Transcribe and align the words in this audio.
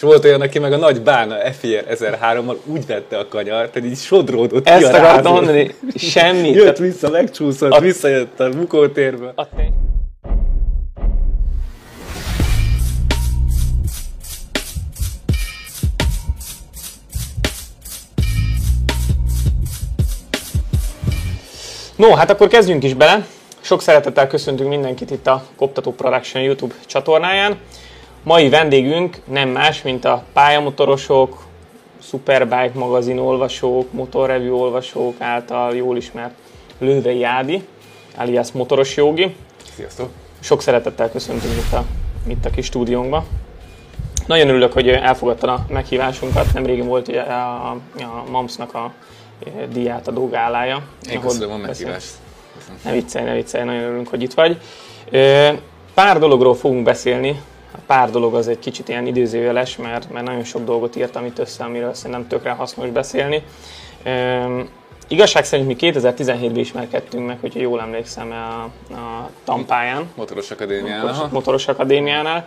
És 0.00 0.06
volt 0.06 0.24
olyan, 0.24 0.40
aki 0.40 0.58
meg 0.58 0.72
a 0.72 0.76
nagy 0.76 1.02
bána 1.02 1.34
FIR 1.52 1.84
1003-mal 1.90 2.56
úgy 2.64 2.86
vette 2.86 3.18
a 3.18 3.28
kanyart, 3.28 3.72
hogy 3.72 3.84
így 3.84 3.98
sodródott 3.98 4.68
Ezt 4.68 4.92
akartam 4.92 5.32
mondani, 5.32 5.74
semmit. 5.94 6.54
Jött 6.62 6.76
vissza, 6.76 7.10
megcsúszott, 7.10 7.72
a... 7.72 7.80
visszajött 7.80 8.40
a 8.40 8.48
bukótérbe. 8.48 9.32
A 9.34 9.48
tény. 9.56 9.72
No, 21.96 22.14
hát 22.14 22.30
akkor 22.30 22.48
kezdjünk 22.48 22.84
is 22.84 22.94
bele. 22.94 23.26
Sok 23.60 23.82
szeretettel 23.82 24.26
köszöntünk 24.26 24.68
mindenkit 24.68 25.10
itt 25.10 25.26
a 25.26 25.44
Koptató 25.56 25.92
Production 25.92 26.42
YouTube 26.42 26.74
csatornáján. 26.86 27.58
Mai 28.22 28.48
vendégünk 28.48 29.16
nem 29.24 29.48
más, 29.48 29.82
mint 29.82 30.04
a 30.04 30.24
pályamotorosok, 30.32 31.42
Superbike 32.02 32.70
magazin 32.74 33.18
olvasók, 33.18 33.92
motorreview 33.92 34.54
olvasók 34.56 35.20
által 35.20 35.74
jól 35.74 35.96
ismert 35.96 36.34
Lővei 36.78 37.24
Ádi, 37.24 37.64
alias 38.16 38.52
Motoros 38.52 38.96
Jogi. 38.96 39.34
Sziasztok! 39.74 40.08
Sok 40.40 40.62
szeretettel 40.62 41.10
köszöntünk 41.10 41.54
itt 41.54 41.72
a, 41.72 41.84
itt 42.26 42.44
a 42.44 42.50
kis 42.50 42.66
stúdiónkba. 42.66 43.24
Nagyon 44.26 44.48
örülök, 44.48 44.72
hogy 44.72 44.88
elfogadta 44.88 45.52
a 45.52 45.64
meghívásunkat. 45.68 46.52
Nemrégen 46.52 46.86
volt 46.86 47.08
ugye 47.08 47.20
a, 47.20 47.70
a 47.70 48.24
MAMS-nak 48.30 48.74
a 48.74 48.92
díjátadó 49.72 50.28
gálája. 50.28 50.82
Én 51.10 51.20
köszönöm 51.20 51.50
a 51.50 51.56
meghívást. 51.56 52.12
Ne 52.84 52.92
viccelj, 52.92 53.24
ne 53.24 53.34
viccelj, 53.34 53.64
nagyon 53.64 53.82
örülünk, 53.82 54.08
hogy 54.08 54.22
itt 54.22 54.34
vagy. 54.34 54.60
Pár 55.94 56.18
dologról 56.18 56.54
fogunk 56.54 56.82
beszélni. 56.84 57.40
A 57.72 57.78
pár 57.86 58.10
dolog 58.10 58.34
az 58.34 58.48
egy 58.48 58.58
kicsit 58.58 58.88
ilyen 58.88 59.06
időzőjeles, 59.06 59.76
mert, 59.76 60.10
mert 60.10 60.26
nagyon 60.26 60.44
sok 60.44 60.64
dolgot 60.64 60.96
írtam 60.96 61.24
itt 61.24 61.38
össze, 61.38 61.64
amiről 61.64 61.94
szerintem 61.94 62.26
tökre 62.26 62.50
hasznos 62.50 62.88
beszélni. 62.88 63.42
Igazság 65.08 65.44
szerint 65.44 65.68
mi 65.68 65.76
2017-ben 65.78 66.56
ismerkedtünk 66.56 67.26
meg, 67.26 67.38
hogyha 67.40 67.60
jól 67.60 67.80
emlékszem, 67.80 68.30
a, 68.30 68.62
a 68.94 69.30
Tampáján. 69.44 70.10
Motoros 70.14 70.50
Akadémiánál. 70.50 71.06
Motoros, 71.06 71.30
Motoros 71.30 71.68
Akadémiánál. 71.68 72.46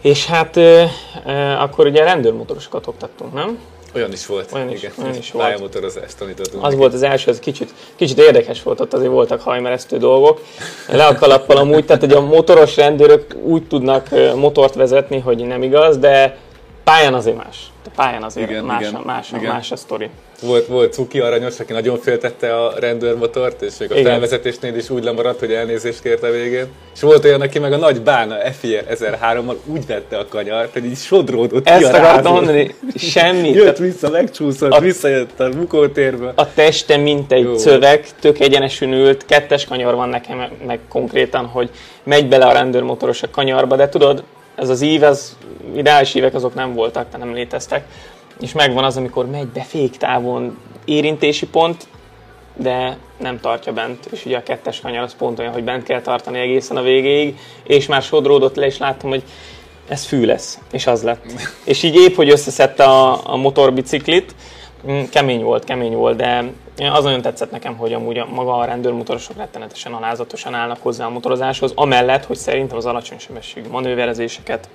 És 0.00 0.26
hát 0.26 0.56
e, 0.56 0.90
e, 1.26 1.60
akkor 1.60 1.86
ugye 1.86 2.04
rendőrmotorosokat 2.04 2.86
oktattunk, 2.86 3.32
nem? 3.32 3.58
Olyan 3.94 4.12
is 4.12 4.26
volt. 4.26 4.52
Olyan 4.52 4.70
is, 4.70 4.78
igen. 4.78 4.92
olyan 5.02 5.14
is 5.14 5.30
volt. 5.30 5.46
Pályamotorozást 5.46 6.18
tanítottunk. 6.18 6.64
Az 6.64 6.74
volt 6.74 6.94
az 6.94 7.02
első, 7.02 7.30
az 7.30 7.38
kicsit, 7.38 7.74
kicsit 7.96 8.18
érdekes 8.18 8.62
volt, 8.62 8.80
ott 8.80 8.94
azért 8.94 9.10
voltak 9.10 9.40
hajmeresztő 9.40 9.98
dolgok. 9.98 10.40
Le 10.88 11.06
a 11.06 11.14
kalappal 11.14 11.56
amúgy, 11.56 11.84
tehát 11.84 12.02
hogy 12.02 12.12
a 12.12 12.20
motoros 12.20 12.76
rendőrök 12.76 13.34
úgy 13.42 13.66
tudnak 13.66 14.08
motort 14.34 14.74
vezetni, 14.74 15.18
hogy 15.18 15.46
nem 15.46 15.62
igaz, 15.62 15.98
de 15.98 16.36
pályán 16.84 17.14
azért 17.14 17.36
más. 17.36 17.70
A 17.86 17.90
pályán 17.96 18.22
azért 18.22 18.50
igen, 18.50 18.64
más, 18.64 18.80
igen, 18.80 19.02
más, 19.04 19.30
igen. 19.32 19.52
más 19.52 19.72
a 19.72 19.76
sztori. 19.76 20.10
Volt, 20.40 20.66
volt 20.66 20.92
Cuki 20.92 21.20
Aranyos, 21.20 21.60
aki 21.60 21.72
nagyon 21.72 21.98
féltette 21.98 22.56
a 22.56 22.72
rendőrmotort, 22.78 23.62
és 23.62 23.72
még 23.78 23.90
a 23.90 23.94
Igen. 23.94 24.10
felvezetésnél 24.10 24.76
is 24.76 24.90
úgy 24.90 25.04
lemaradt, 25.04 25.38
hogy 25.38 25.52
elnézést 25.52 26.02
kért 26.02 26.22
a 26.22 26.30
végén. 26.30 26.66
És 26.94 27.00
volt 27.00 27.24
olyan, 27.24 27.40
aki 27.40 27.58
meg 27.58 27.72
a 27.72 27.76
nagy 27.76 28.00
bána 28.02 28.34
FIR 28.60 28.84
1003-mal 28.90 29.56
úgy 29.64 29.86
vette 29.86 30.18
a 30.18 30.26
kanyart, 30.28 30.72
hogy 30.72 30.84
így 30.84 30.96
sodródott 30.96 31.68
Ezt 31.68 31.92
akartam 31.92 32.32
mondani, 32.32 32.74
semmit. 32.94 33.54
Jött 33.64 33.76
vissza, 33.76 34.10
megcsúszott, 34.10 34.72
a, 34.72 34.80
visszajött 34.80 35.40
a 35.40 35.48
bukótérbe. 35.48 36.32
A 36.34 36.52
teste 36.54 36.96
mint 36.96 37.32
egy 37.32 37.44
Jó. 37.44 37.56
szöveg, 37.56 38.06
tök 38.20 38.40
egyenesen 38.40 38.92
ült, 38.92 39.24
kettes 39.24 39.64
kanyar 39.64 39.94
van 39.94 40.08
nekem 40.08 40.50
meg 40.66 40.78
konkrétan, 40.88 41.46
hogy 41.46 41.70
megy 42.02 42.28
bele 42.28 42.44
a 42.44 42.52
rendőrmotoros 42.52 43.22
a 43.22 43.30
kanyarba, 43.30 43.76
de 43.76 43.88
tudod, 43.88 44.22
ez 44.54 44.68
az 44.68 44.80
ív, 44.80 45.02
ez 45.02 45.36
ideális 45.76 46.14
ívek 46.14 46.34
azok 46.34 46.54
nem 46.54 46.74
voltak, 46.74 47.18
nem 47.18 47.34
léteztek 47.34 47.84
és 48.40 48.52
megvan 48.52 48.84
az, 48.84 48.96
amikor 48.96 49.26
megy 49.26 49.46
be 49.46 49.62
féktávon 49.62 50.58
érintési 50.84 51.46
pont, 51.46 51.88
de 52.56 52.96
nem 53.16 53.40
tartja 53.40 53.72
bent, 53.72 54.06
és 54.10 54.24
ugye 54.24 54.36
a 54.36 54.42
kettes 54.42 54.80
kanyar 54.80 55.02
az 55.02 55.14
pont 55.16 55.38
olyan, 55.38 55.52
hogy 55.52 55.64
bent 55.64 55.82
kell 55.82 56.00
tartani 56.00 56.38
egészen 56.38 56.76
a 56.76 56.82
végéig, 56.82 57.38
és 57.62 57.86
már 57.86 58.02
sodródott 58.02 58.56
le, 58.56 58.66
és 58.66 58.78
láttam, 58.78 59.10
hogy 59.10 59.22
ez 59.88 60.04
fű 60.04 60.24
lesz, 60.24 60.58
és 60.72 60.86
az 60.86 61.02
lett. 61.02 61.24
és 61.64 61.82
így 61.82 61.94
épp, 61.94 62.14
hogy 62.14 62.30
összeszedte 62.30 62.84
a, 62.84 63.32
a 63.32 63.36
motorbiciklit, 63.36 64.34
mm, 64.90 65.02
kemény 65.10 65.42
volt, 65.42 65.64
kemény 65.64 65.94
volt, 65.94 66.16
de 66.16 66.44
az 66.76 67.04
nagyon 67.04 67.22
tetszett 67.22 67.50
nekem, 67.50 67.76
hogy 67.76 67.92
amúgy 67.92 68.18
a, 68.18 68.26
maga 68.26 68.56
a 68.56 68.64
rendőrmotorosok 68.64 69.36
rettenetesen 69.36 69.92
alázatosan 69.92 70.54
állnak 70.54 70.78
hozzá 70.82 71.06
a 71.06 71.10
motorozáshoz, 71.10 71.72
amellett, 71.74 72.24
hogy 72.24 72.36
szerintem 72.36 72.76
az 72.76 72.86
alacsony 72.86 73.18
sebességű 73.18 73.68
manőverezéseket 73.68 74.68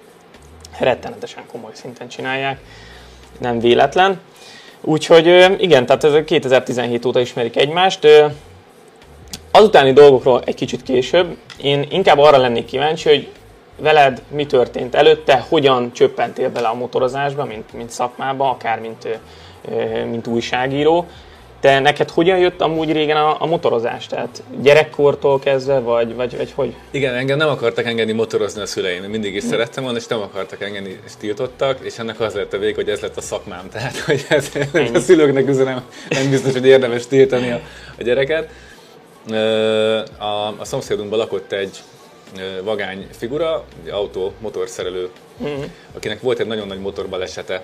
rettenetesen 0.80 1.44
komoly 1.52 1.72
szinten 1.74 2.08
csinálják 2.08 2.60
nem 3.40 3.60
véletlen. 3.60 4.20
Úgyhogy 4.82 5.56
igen, 5.58 5.86
tehát 5.86 6.04
ez 6.04 6.14
2017 6.26 7.06
óta 7.06 7.20
ismerik 7.20 7.56
egymást. 7.56 8.08
Azutáni 9.52 9.94
dolgokról 9.94 10.42
egy 10.46 10.56
kicsit 10.56 10.84
később. 10.84 11.38
Én 11.62 11.86
inkább 11.90 12.18
arra 12.18 12.38
lennék 12.38 12.66
kíváncsi, 12.66 13.10
hogy 13.10 13.30
veled 13.78 14.22
mi 14.28 14.46
történt 14.46 14.96
előtte, 14.96 15.46
hogyan 15.50 15.92
csöppentél 15.94 16.50
bele 16.50 16.68
a 16.68 16.74
motorozásba, 16.74 17.46
mint, 17.46 17.74
mint 17.74 17.90
szakmába, 17.90 18.50
akár 18.50 18.80
mint, 18.80 19.20
mint 20.10 20.28
újságíró, 20.28 21.06
te 21.66 21.80
neked 21.80 22.10
hogyan 22.10 22.38
jött 22.38 22.62
amúgy 22.62 22.92
régen 22.92 23.18
a, 23.18 23.42
a 23.42 23.46
motorozás? 23.46 24.08
Tehát 24.08 24.44
gyerekkortól 24.62 25.40
kezdve, 25.40 25.80
vagy, 25.80 26.16
vagy, 26.16 26.38
vagy 26.38 26.52
hogy? 26.56 26.76
Igen, 26.92 27.14
engem 27.14 27.38
nem 27.38 27.50
akartak 27.50 27.86
engedni 27.86 28.14
motorozni 28.14 28.62
a 28.62 28.66
szüleim. 28.66 29.04
Mindig 29.04 29.36
is 29.36 29.44
szerettem 29.44 29.84
volna, 29.84 29.98
és 29.98 30.08
nem 30.08 30.22
akartak 30.22 30.62
engedni, 30.62 31.00
és 31.06 31.12
tiltottak, 31.20 31.80
és 31.82 31.98
ennek 31.98 32.20
az 32.20 32.34
lett 32.34 32.54
a 32.54 32.58
vég, 32.58 32.76
hogy 32.76 32.90
ez 32.90 33.00
lett 33.00 33.18
a 33.18 33.22
szakmám. 33.22 33.70
Tehát, 33.74 33.98
hogy 33.98 34.26
ez, 34.30 34.52
a 34.94 35.00
szülőknek 35.00 35.48
üzenem, 35.48 35.82
nem 36.10 36.30
biztos, 36.30 36.52
hogy 36.52 36.66
érdemes 36.66 37.08
tiltani 37.08 37.52
a, 37.52 37.60
a 38.00 38.04
gyereket. 38.04 38.50
A, 40.18 40.60
a 40.60 40.66
szomszédunkban 40.66 41.20
lakott 41.20 41.52
egy 41.52 41.84
vagány 42.64 43.08
figura, 43.12 43.66
egy 43.84 43.90
autó, 43.90 44.34
motorszerelő, 44.40 45.10
mm. 45.44 45.62
akinek 45.94 46.22
volt 46.22 46.40
egy 46.40 46.48
nagyon 46.48 46.68
nagy 46.68 46.80
motorbalesete, 46.80 47.64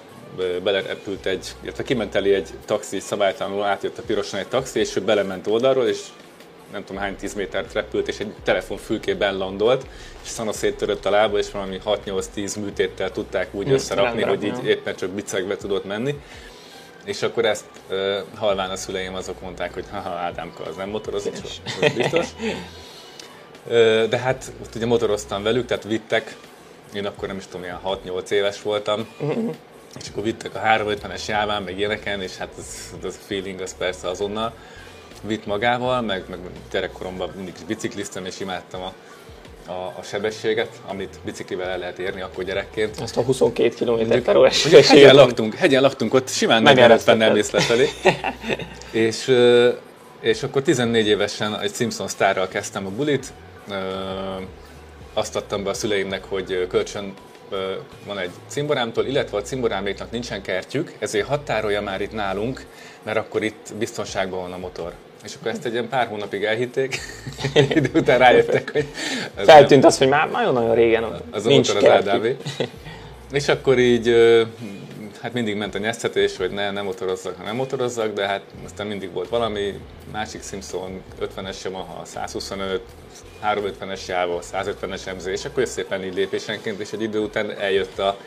belerepült 0.63 1.25
egy, 1.25 1.55
illetve 1.61 1.83
kiment 1.83 2.15
elé 2.15 2.33
egy 2.33 2.49
taxi, 2.65 2.99
szabálytalanul 2.99 3.63
átjött 3.63 3.97
a 3.97 4.01
pirosan 4.01 4.39
egy 4.39 4.47
taxi, 4.47 4.79
és 4.79 4.95
ő 4.95 5.01
belement 5.01 5.47
oldalról, 5.47 5.87
és 5.87 5.99
nem 6.71 6.83
tudom 6.83 7.01
hány 7.01 7.15
tíz 7.15 7.33
métert 7.33 7.73
repült, 7.73 8.07
és 8.07 8.19
egy 8.19 8.33
telefonfülkében 8.43 9.37
landolt, 9.37 9.85
és 10.23 10.29
szana 10.29 10.51
széttörött 10.51 11.05
a 11.05 11.09
lába, 11.09 11.37
és 11.37 11.51
valami 11.51 11.79
6-8-10 11.85 12.59
műtéttel 12.59 13.11
tudták 13.11 13.53
úgy 13.53 13.67
hm, 13.67 13.73
összerakni, 13.73 14.21
hogy 14.21 14.43
így 14.43 14.65
éppen 14.65 14.95
csak 14.95 15.09
bicegbe 15.09 15.55
tudott 15.55 15.85
menni. 15.85 16.19
És 17.05 17.21
akkor 17.21 17.45
ezt 17.45 17.65
uh, 17.89 18.17
halván 18.35 18.69
a 18.69 18.75
szüleim 18.75 19.15
azok 19.15 19.41
mondták, 19.41 19.73
hogy 19.73 19.85
haha, 19.91 20.09
Ádámka 20.09 20.63
az 20.63 20.75
nem 20.75 20.89
motorozik, 20.89 21.33
ez 21.81 21.93
biztos. 21.93 22.27
De 24.09 24.17
hát 24.17 24.51
ott 24.63 24.75
ugye 24.75 24.85
motoroztam 24.85 25.43
velük, 25.43 25.65
tehát 25.65 25.83
vittek, 25.83 26.35
én 26.93 27.05
akkor 27.05 27.27
nem 27.27 27.37
is 27.37 27.45
tudom, 27.45 27.63
ilyen 27.63 27.79
6-8 27.85 28.29
éves 28.29 28.61
voltam, 28.61 29.07
hm, 29.19 29.47
és 29.99 30.07
akkor 30.11 30.23
vittek 30.23 30.55
a 30.55 30.59
350-es 30.59 31.25
jáván, 31.27 31.63
meg 31.63 31.77
ilyeneken, 31.77 32.21
és 32.21 32.37
hát 32.37 32.49
az, 32.57 32.93
az 33.03 33.15
a 33.15 33.25
feeling 33.27 33.61
az 33.61 33.75
persze 33.77 34.09
azonnal 34.09 34.53
vitt 35.21 35.45
magával, 35.45 36.01
meg, 36.01 36.23
meg 36.29 36.39
gyerekkoromban 36.71 37.31
mindig 37.35 37.53
is 37.57 37.63
bicikliztem, 37.63 38.25
és 38.25 38.39
imádtam 38.39 38.81
a, 38.81 38.93
a, 39.71 39.93
a 39.99 40.01
sebességet, 40.03 40.69
amit 40.87 41.19
biciklivel 41.25 41.69
el 41.69 41.77
lehet 41.77 41.99
érni 41.99 42.21
akkor 42.21 42.43
gyerekként. 42.43 42.99
Azt 42.99 43.17
a 43.17 43.21
22 43.21 43.85
km 43.85 44.37
órás 44.37 44.57
sebességet. 44.57 44.87
Hegyen 44.87 45.15
laktunk, 45.15 45.55
hegyen 45.55 45.81
laktunk, 45.81 46.13
ott 46.13 46.29
simán 46.29 46.63
40 46.63 47.17
nem 47.17 47.33
mész 47.33 47.51
lefelé. 47.51 47.89
és, 49.07 49.35
és 50.19 50.43
akkor 50.43 50.61
14 50.61 51.07
évesen 51.07 51.59
egy 51.59 51.73
Simpson 51.73 52.07
sztárral 52.07 52.47
kezdtem 52.47 52.85
a 52.85 52.89
bulit, 52.89 53.33
azt 55.13 55.35
adtam 55.35 55.63
be 55.63 55.69
a 55.69 55.73
szüleimnek, 55.73 56.23
hogy 56.23 56.67
kölcsön 56.69 57.13
van 58.05 58.19
egy 58.19 58.29
cimborámtól, 58.47 59.05
illetve 59.05 59.37
a 59.37 59.41
cimboráméknak 59.41 60.11
nincsen 60.11 60.41
kertjük, 60.41 60.93
ezért 60.99 61.27
határolja 61.27 61.81
már 61.81 62.01
itt 62.01 62.13
nálunk, 62.13 62.65
mert 63.03 63.17
akkor 63.17 63.43
itt 63.43 63.73
biztonságban 63.77 64.41
van 64.41 64.51
a 64.51 64.57
motor. 64.57 64.93
És 65.23 65.35
akkor 65.35 65.51
ezt 65.51 65.65
egy 65.65 65.71
ilyen 65.71 65.89
pár 65.89 66.07
hónapig 66.07 66.43
elhitték, 66.43 66.99
idő 67.69 67.89
után 67.93 68.19
rájöttek, 68.19 68.71
hogy... 68.71 68.85
Az 69.35 69.45
Feltűnt 69.45 69.81
nem, 69.81 69.89
az, 69.89 69.97
hogy 69.97 70.07
már 70.07 70.31
nagyon-nagyon 70.31 70.75
régen 70.75 71.05
az 71.31 71.43
nincs 71.43 71.69
az 71.69 71.85
Ádávé. 71.85 72.37
És 73.31 73.47
akkor 73.47 73.79
így 73.79 74.07
hát 75.21 75.33
mindig 75.33 75.55
ment 75.55 75.75
a 75.75 75.77
nyesztetés, 75.77 76.37
hogy 76.37 76.51
ne, 76.51 76.71
nem 76.71 76.85
motorozzak, 76.85 77.37
ha 77.37 77.43
nem 77.43 77.55
motorozzak, 77.55 78.13
de 78.13 78.27
hát 78.27 78.41
aztán 78.65 78.87
mindig 78.87 79.11
volt 79.11 79.29
valami, 79.29 79.79
másik 80.11 80.43
Simpson, 80.43 81.01
50-es 81.21 81.63
Yamaha, 81.63 82.05
125, 82.05 82.81
350-es 83.43 84.05
jával, 84.07 84.41
150-es 84.53 85.15
MZ, 85.15 85.25
és 85.25 85.45
akkor 85.45 85.67
szépen 85.67 86.03
így 86.03 86.13
lépésenként, 86.13 86.79
és 86.79 86.91
egy 86.91 87.01
idő 87.01 87.19
után 87.19 87.51
eljött 87.59 87.99
a, 87.99 88.17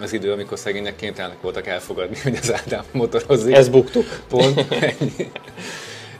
az 0.00 0.12
idő, 0.12 0.32
amikor 0.32 0.58
szegények 0.58 0.96
kénytelenek 0.96 1.40
voltak 1.40 1.66
elfogadni, 1.66 2.16
hogy 2.22 2.38
az 2.42 2.52
Ádám 2.52 2.84
motorozik. 2.92 3.54
Ez 3.54 3.68
buktuk. 3.68 4.06
Pont, 4.28 4.66
ennyi. 4.82 5.12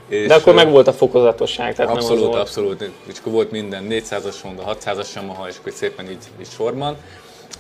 És 0.09 0.27
De 0.27 0.35
akkor 0.35 0.55
meg 0.55 0.71
volt 0.71 0.87
a 0.87 0.93
fokozatosság, 0.93 1.75
tehát 1.75 1.91
abszolút, 1.91 2.19
nem 2.19 2.29
az 2.29 2.35
volt. 2.35 2.41
Abszolút, 2.41 2.91
és 3.07 3.19
akkor 3.19 3.33
volt 3.33 3.51
minden 3.51 3.87
400-as 3.91 4.37
Honda, 4.43 4.77
600-as 4.81 5.15
Yamaha, 5.15 5.49
és 5.49 5.57
akkor 5.61 5.73
szépen 5.73 6.11
így, 6.11 6.25
így 6.41 6.51
sorban. 6.51 6.97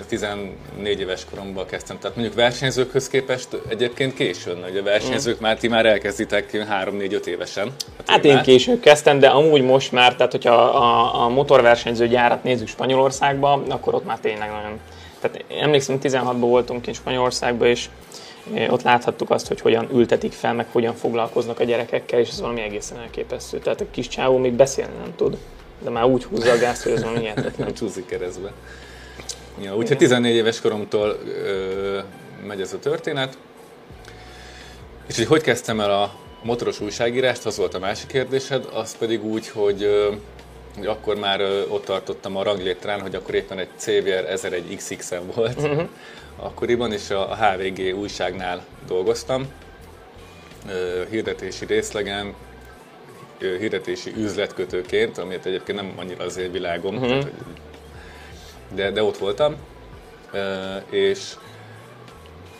14 0.08 1.00
éves 1.00 1.25
koromban 1.31 1.67
kezdtem. 1.67 1.99
Tehát 1.99 2.17
mondjuk 2.17 2.37
versenyzőkhöz 2.37 3.08
képest 3.08 3.49
egyébként 3.69 4.14
későn, 4.14 4.62
hogy 4.62 4.76
a 4.76 4.82
versenyzők 4.82 5.38
mm. 5.38 5.43
már 5.43 5.58
ti 5.58 5.69
már 5.69 5.87
elkezditek 5.87 6.50
3-4-5 6.52 7.26
évesen. 7.26 7.73
Hát 8.06 8.25
én 8.25 8.43
később 8.43 8.81
kezdtem, 8.81 9.19
de 9.19 9.29
amúgy 9.29 9.62
most 9.62 9.93
már, 9.93 10.14
tehát 10.17 10.32
hogyha 10.32 10.55
a, 10.55 11.25
a 11.25 11.29
motorversenyző 11.29 12.08
gyárat 12.08 12.43
nézzük 12.43 12.69
Spanyolországban, 12.69 13.70
akkor 13.70 13.94
ott 13.94 14.05
már 14.05 14.19
tényleg 14.19 14.49
nagyon... 14.49 14.81
Tehát 15.20 15.44
emlékszem, 15.61 15.99
16-ban 16.02 16.37
voltunk 16.38 16.82
kint 16.82 16.96
Spanyolországban, 16.96 17.69
és 17.69 17.88
ott 18.69 18.82
láthattuk 18.82 19.31
azt, 19.31 19.49
hogy 19.49 19.61
hogyan 19.61 19.88
ültetik 19.93 20.32
fel, 20.32 20.55
meg 20.55 20.67
hogyan 20.73 20.94
foglalkoznak 20.94 21.61
a 21.61 21.64
gyerekekkel, 21.64 22.19
és 22.19 22.29
ez 22.29 22.41
valami 22.41 22.61
egészen 22.61 22.99
elképesztő. 22.99 23.58
Tehát 23.58 23.81
a 23.81 23.85
kis 23.91 24.08
csávó 24.08 24.38
még 24.38 24.52
beszélni 24.52 24.93
nem 25.00 25.14
tud, 25.17 25.37
de 25.82 25.91
már 25.91 26.05
úgy 26.05 26.25
húzza 26.25 26.52
a 26.52 26.58
gázt, 26.58 26.82
hogy 26.82 26.93
ez 26.93 27.02
valami 27.02 27.20
hihetetlen. 27.25 27.75
Csúszik 27.75 28.06
keresztbe. 28.06 28.52
Ja, 29.62 29.77
úgyhogy 29.77 29.97
14 29.97 30.35
éves 30.35 30.61
koromtól 30.61 31.19
ö, 31.27 31.99
megy 32.47 32.61
ez 32.61 32.73
a 32.73 32.79
történet. 32.79 33.39
És 35.06 35.17
hogy 35.17 35.27
hogy 35.27 35.43
kezdtem 35.43 35.81
el 35.81 35.91
a 35.91 36.15
motoros 36.43 36.81
újságírást, 36.81 37.47
az 37.47 37.56
volt 37.56 37.75
a 37.75 37.79
másik 37.79 38.06
kérdésed, 38.06 38.69
az 38.73 38.97
pedig 38.97 39.25
úgy, 39.25 39.49
hogy, 39.49 39.83
ö, 39.83 40.12
hogy 40.77 40.87
akkor 40.87 41.17
már 41.17 41.41
ott 41.69 41.85
tartottam 41.85 42.37
a 42.37 42.43
ranglétrán, 42.43 43.01
hogy 43.01 43.15
akkor 43.15 43.35
éppen 43.35 43.59
egy 43.59 43.69
CVR 43.77 44.25
1001 44.29 44.77
XX-en 44.77 45.23
volt 45.35 45.61
uh-huh. 45.61 45.89
akkoriban, 46.37 46.93
és 46.93 47.11
a, 47.11 47.37
HVG 47.37 47.99
újságnál 47.99 48.65
dolgoztam, 48.87 49.47
hirdetési 51.11 51.65
részlegen, 51.65 52.35
hirdetési 53.39 54.12
üzletkötőként, 54.17 55.19
amit 55.19 55.47
egyébként 55.47 55.79
nem 55.79 55.93
annyira 55.97 56.25
az 56.25 56.37
én 56.37 56.53
világom, 56.53 56.95
uh-huh. 56.95 57.09
tehát, 57.09 57.31
de, 58.75 58.91
de 58.91 59.03
ott 59.03 59.19
voltam, 59.19 59.56
és 60.91 61.35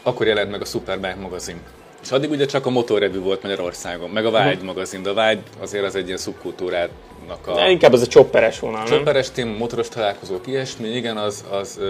akkor 0.03 0.27
jelent 0.27 0.51
meg 0.51 0.61
a 0.61 0.65
Superbike 0.65 1.17
magazin. 1.21 1.61
És 2.03 2.11
addig 2.11 2.31
ugye 2.31 2.47
csak 2.47 2.67
a 2.67 2.71
motorrevű 2.71 3.19
volt 3.19 3.43
Magyarországon, 3.43 4.11
meg 4.11 4.27
a 4.27 4.31
Vágy 4.31 4.53
uh-huh. 4.53 4.65
magazin, 4.65 5.03
de 5.03 5.11
a 5.11 5.15
Vágy 5.15 5.43
azért 5.61 5.85
az 5.85 5.95
egy 5.95 6.07
ilyen 6.07 6.19
szubkultúrának 6.19 7.47
a... 7.47 7.55
De 7.55 7.71
inkább 7.71 7.93
az 7.93 8.03
a 8.03 8.07
csopperes 8.07 8.59
vonal, 8.59 8.87
Csopperes 8.87 9.31
tém, 9.31 9.49
motoros 9.49 9.89
találkozók, 9.89 10.47
ilyesmi, 10.47 10.89
igen, 10.89 11.17
az, 11.17 11.45
az 11.51 11.81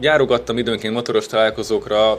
járogattam 0.00 0.58
időnként 0.58 0.94
motoros 0.94 1.26
találkozókra, 1.26 2.18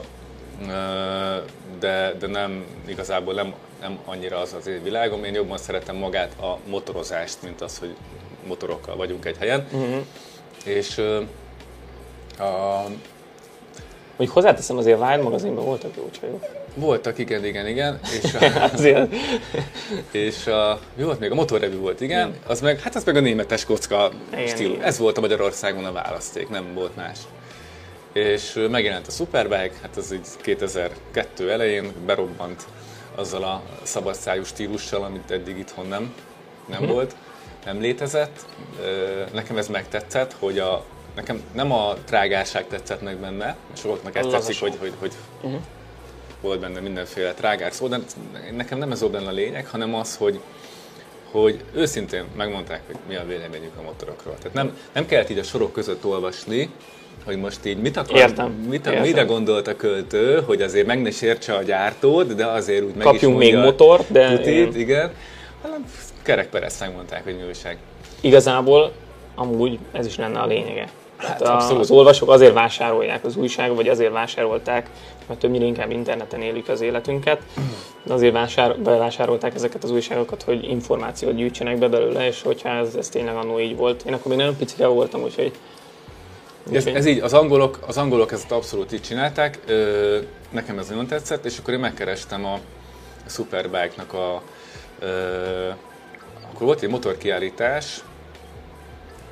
de, 1.80 2.14
de 2.18 2.26
nem 2.26 2.64
igazából 2.86 3.34
nem, 3.34 3.54
nem 3.80 3.98
annyira 4.04 4.38
az 4.38 4.54
az 4.58 4.66
én 4.66 4.82
világom. 4.82 5.24
Én 5.24 5.34
jobban 5.34 5.58
szeretem 5.58 5.96
magát 5.96 6.40
a 6.40 6.58
motorozást, 6.68 7.36
mint 7.42 7.60
az, 7.60 7.78
hogy 7.78 7.94
motorokkal 8.46 8.96
vagyunk 8.96 9.24
egy 9.24 9.36
helyen. 9.38 9.66
Uh-huh. 9.72 10.04
És 10.68 10.98
a... 12.38 12.84
Hogy 14.16 14.28
hozzáteszem, 14.28 14.76
azért 14.76 15.00
a 15.00 15.06
Wild 15.06 15.22
magazinban 15.22 15.64
voltak 15.64 15.90
jó 15.96 16.10
csajok. 16.20 16.44
Voltak, 16.74 17.18
igen, 17.18 17.44
igen, 17.44 17.66
igen. 17.66 18.00
És 18.22 18.34
a, 18.34 18.62
azért. 18.72 19.14
és 20.10 20.46
a, 20.46 20.80
mi 20.94 21.02
volt 21.02 21.20
még? 21.20 21.30
A 21.30 21.34
motorrevű 21.34 21.76
volt, 21.76 22.00
igen. 22.00 22.34
Az 22.46 22.60
meg, 22.60 22.80
hát 22.80 22.94
az 22.94 23.04
meg 23.04 23.16
a 23.16 23.20
németes 23.20 23.64
kocka 23.64 24.10
stílus. 24.46 24.82
Ez 24.82 24.98
volt 24.98 25.16
a 25.16 25.20
Magyarországon 25.20 25.84
a 25.84 25.92
választék, 25.92 26.48
nem 26.48 26.74
volt 26.74 26.96
más. 26.96 27.18
És 28.12 28.66
megjelent 28.70 29.06
a 29.06 29.10
Superbike, 29.10 29.72
hát 29.82 29.96
az 29.96 30.12
így 30.12 30.26
2002 30.40 31.50
elején 31.50 31.92
berobbant 32.06 32.62
azzal 33.14 33.42
a 33.42 33.62
szabadszájú 33.82 34.44
stílussal, 34.44 35.02
amit 35.02 35.30
eddig 35.30 35.58
itthon 35.58 35.86
nem, 35.86 36.14
nem 36.66 36.78
hmm. 36.78 36.88
volt 36.88 37.14
nem 37.72 37.80
létezett. 37.80 38.46
Nekem 39.32 39.56
ez 39.56 39.68
megtetszett, 39.68 40.34
hogy 40.38 40.58
a, 40.58 40.84
nekem 41.16 41.42
nem 41.52 41.72
a 41.72 41.94
trágárság 42.04 42.66
tetszett 42.66 43.02
meg 43.02 43.16
benne, 43.16 43.56
sokaknak 43.76 44.16
ez 44.16 44.26
tetszik, 44.26 44.60
hogy, 44.60 44.76
hogy, 44.80 44.92
hogy 44.98 45.12
uh-huh. 45.42 45.60
volt 46.40 46.60
benne 46.60 46.80
mindenféle 46.80 47.32
trágár 47.32 47.72
szó, 47.72 47.88
de 47.88 47.98
nekem 48.56 48.78
nem 48.78 48.92
ez 48.92 49.00
volt 49.00 49.12
benne 49.12 49.28
a 49.28 49.32
lényeg, 49.32 49.66
hanem 49.66 49.94
az, 49.94 50.16
hogy, 50.16 50.40
hogy 51.30 51.64
őszintén 51.74 52.24
megmondták, 52.36 52.80
hogy 52.86 52.96
mi 53.08 53.16
a 53.16 53.24
véleményük 53.26 53.72
a 53.78 53.82
motorokról. 53.82 54.34
Tehát 54.34 54.54
nem, 54.54 54.76
nem 54.92 55.06
kellett 55.06 55.30
így 55.30 55.38
a 55.38 55.42
sorok 55.42 55.72
között 55.72 56.04
olvasni, 56.04 56.70
hogy 57.24 57.36
most 57.36 57.66
így 57.66 57.78
mit 57.78 57.96
akar, 57.96 58.16
Értem. 58.16 58.50
Mit, 58.50 58.86
Értem. 58.86 59.02
mire 59.02 59.22
gondolt 59.22 59.66
a 59.66 59.76
költő, 59.76 60.42
hogy 60.46 60.62
azért 60.62 60.86
meg 60.86 61.02
ne 61.02 61.10
sértse 61.10 61.54
a 61.54 61.62
gyártót, 61.62 62.34
de 62.34 62.46
azért 62.46 62.82
úgy 62.82 62.94
meg 62.94 63.06
Kapjunk 63.06 63.42
is 63.42 63.50
még 63.50 63.58
motort, 63.58 64.12
de... 64.12 64.36
Tutit, 64.36 64.76
igen. 64.76 65.12
Igen. 65.58 65.70
Hanem 65.70 65.84
kerekpereszt 66.22 66.80
megmondták, 66.80 67.24
hogy 67.24 67.36
mi 67.36 67.42
újság. 67.46 67.78
Igazából 68.20 68.92
amúgy 69.34 69.78
ez 69.92 70.06
is 70.06 70.16
lenne 70.16 70.38
a 70.38 70.46
lényege. 70.46 70.88
Hát, 71.16 71.42
a, 71.42 71.78
az 71.78 71.90
olvasók 71.90 72.30
azért 72.30 72.52
vásárolják 72.52 73.24
az 73.24 73.36
újságot, 73.36 73.76
vagy 73.76 73.88
azért 73.88 74.12
vásárolták, 74.12 74.90
mert 75.26 75.40
többnyire 75.40 75.64
inkább 75.64 75.90
interneten 75.90 76.42
élik 76.42 76.68
az 76.68 76.80
életünket, 76.80 77.42
azért 78.08 78.32
vásár, 78.32 78.78
bevásárolták 78.78 79.54
ezeket 79.54 79.84
az 79.84 79.90
újságokat, 79.90 80.42
hogy 80.42 80.64
információt 80.64 81.34
gyűjtsenek 81.34 81.78
be 81.78 81.88
belőle, 81.88 82.26
és 82.26 82.42
hogyha 82.42 82.68
ez, 82.68 82.94
ez 82.94 83.08
tényleg 83.08 83.36
annó 83.36 83.60
így 83.60 83.76
volt. 83.76 84.02
Én 84.02 84.12
akkor 84.12 84.26
még 84.26 84.36
nagyon 84.36 84.56
picike 84.56 84.86
voltam, 84.86 85.22
úgyhogy... 85.22 85.52
Ez, 86.72 86.86
ez 86.86 87.06
így, 87.06 87.18
az 87.20 87.32
angolok, 87.32 87.78
az 87.86 87.96
angolok 87.96 88.32
ezt 88.32 88.50
abszolút 88.50 88.92
így 88.92 89.02
csinálták, 89.02 89.58
nekem 90.50 90.78
ez 90.78 90.88
nagyon 90.88 91.06
tetszett, 91.06 91.44
és 91.44 91.58
akkor 91.58 91.74
én 91.74 91.80
megkerestem 91.80 92.44
a 92.44 92.58
Superbike-nak 93.26 94.12
a 94.12 94.42
akkor 96.52 96.66
volt 96.66 96.82
egy 96.82 96.88
motorkiállítás, 96.88 98.00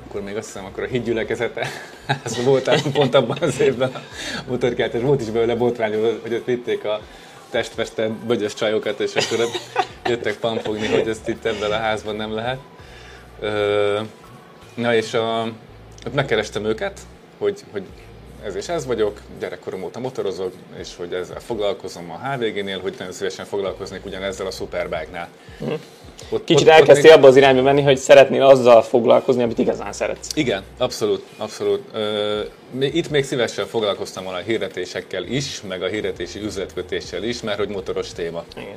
akkor 0.07 0.21
még 0.21 0.35
azt 0.35 0.45
hiszem, 0.45 0.65
akkor 0.65 0.83
a 0.83 0.87
hídgyülekezete, 0.87 1.67
ez 2.25 2.43
volt 2.43 2.91
pont 2.91 3.15
abban 3.15 3.37
az 3.41 3.59
évben 3.59 3.91
a 3.93 4.01
motorkiállítás, 4.47 5.01
volt 5.01 5.21
is 5.21 5.29
belőle 5.29 5.55
botrány, 5.55 6.19
hogy 6.21 6.33
ott 6.33 6.45
vitték 6.45 6.83
a 6.83 7.01
testfestett 7.49 8.11
bögyös 8.11 8.53
csajokat, 8.53 8.99
és 8.99 9.15
akkor 9.15 9.45
jöttek 10.05 10.37
pampogni, 10.37 10.87
hogy 10.87 11.07
ezt 11.07 11.27
itt 11.27 11.45
ebben 11.45 11.71
a 11.71 11.77
házban 11.77 12.15
nem 12.15 12.33
lehet. 12.33 12.59
Na 14.75 14.95
és 14.95 15.13
a, 15.13 15.41
ott 16.05 16.13
megkerestem 16.13 16.65
őket, 16.65 16.99
hogy, 17.37 17.63
hogy 17.71 17.83
ez 18.47 18.55
és 18.55 18.67
ez 18.67 18.85
vagyok, 18.85 19.21
gyerekkorom 19.39 19.83
óta 19.83 19.99
motorozok, 19.99 20.51
és 20.79 20.95
hogy 20.97 21.13
ezzel 21.13 21.39
foglalkozom 21.39 22.11
a 22.11 22.27
HVG-nél, 22.27 22.79
hogy 22.79 22.95
nagyon 22.97 23.13
szívesen 23.13 23.45
foglalkoznék 23.45 24.05
ugyanezzel 24.05 24.45
a 24.45 24.51
Superbike-nál. 24.51 25.29
Mm. 25.63 25.73
Ott, 26.29 26.43
Kicsit 26.43 26.67
elkezdtél 26.67 27.11
abba 27.11 27.27
az 27.27 27.35
irányba 27.35 27.61
menni, 27.61 27.81
hogy 27.81 27.97
szeretnél 27.97 28.43
azzal 28.43 28.81
foglalkozni, 28.81 29.43
amit 29.43 29.57
igazán 29.57 29.93
szeretsz. 29.93 30.27
Igen, 30.35 30.63
abszolút, 30.77 31.23
abszolút. 31.37 31.81
Itt 32.79 33.09
még 33.09 33.23
szívesen 33.23 33.65
foglalkoztam 33.65 34.23
volna 34.23 34.39
a 34.39 34.41
hirdetésekkel 34.41 35.23
is, 35.23 35.61
meg 35.67 35.83
a 35.83 35.87
hirdetési 35.87 36.39
üzletkötéssel 36.39 37.23
is, 37.23 37.41
mert 37.41 37.57
hogy 37.57 37.69
motoros 37.69 38.11
téma. 38.11 38.43
Igen. 38.55 38.75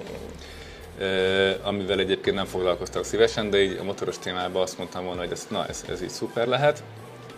amivel 1.62 1.98
egyébként 1.98 2.36
nem 2.36 2.44
foglalkoztak 2.44 3.04
szívesen, 3.04 3.50
de 3.50 3.62
így 3.62 3.76
a 3.80 3.84
motoros 3.84 4.18
témában 4.18 4.62
azt 4.62 4.78
mondtam 4.78 5.04
volna, 5.04 5.20
hogy 5.20 5.32
ez, 5.32 5.46
na, 5.50 5.66
ez, 5.66 5.84
ez 5.90 6.02
így 6.02 6.10
szuper 6.10 6.46
lehet. 6.46 6.82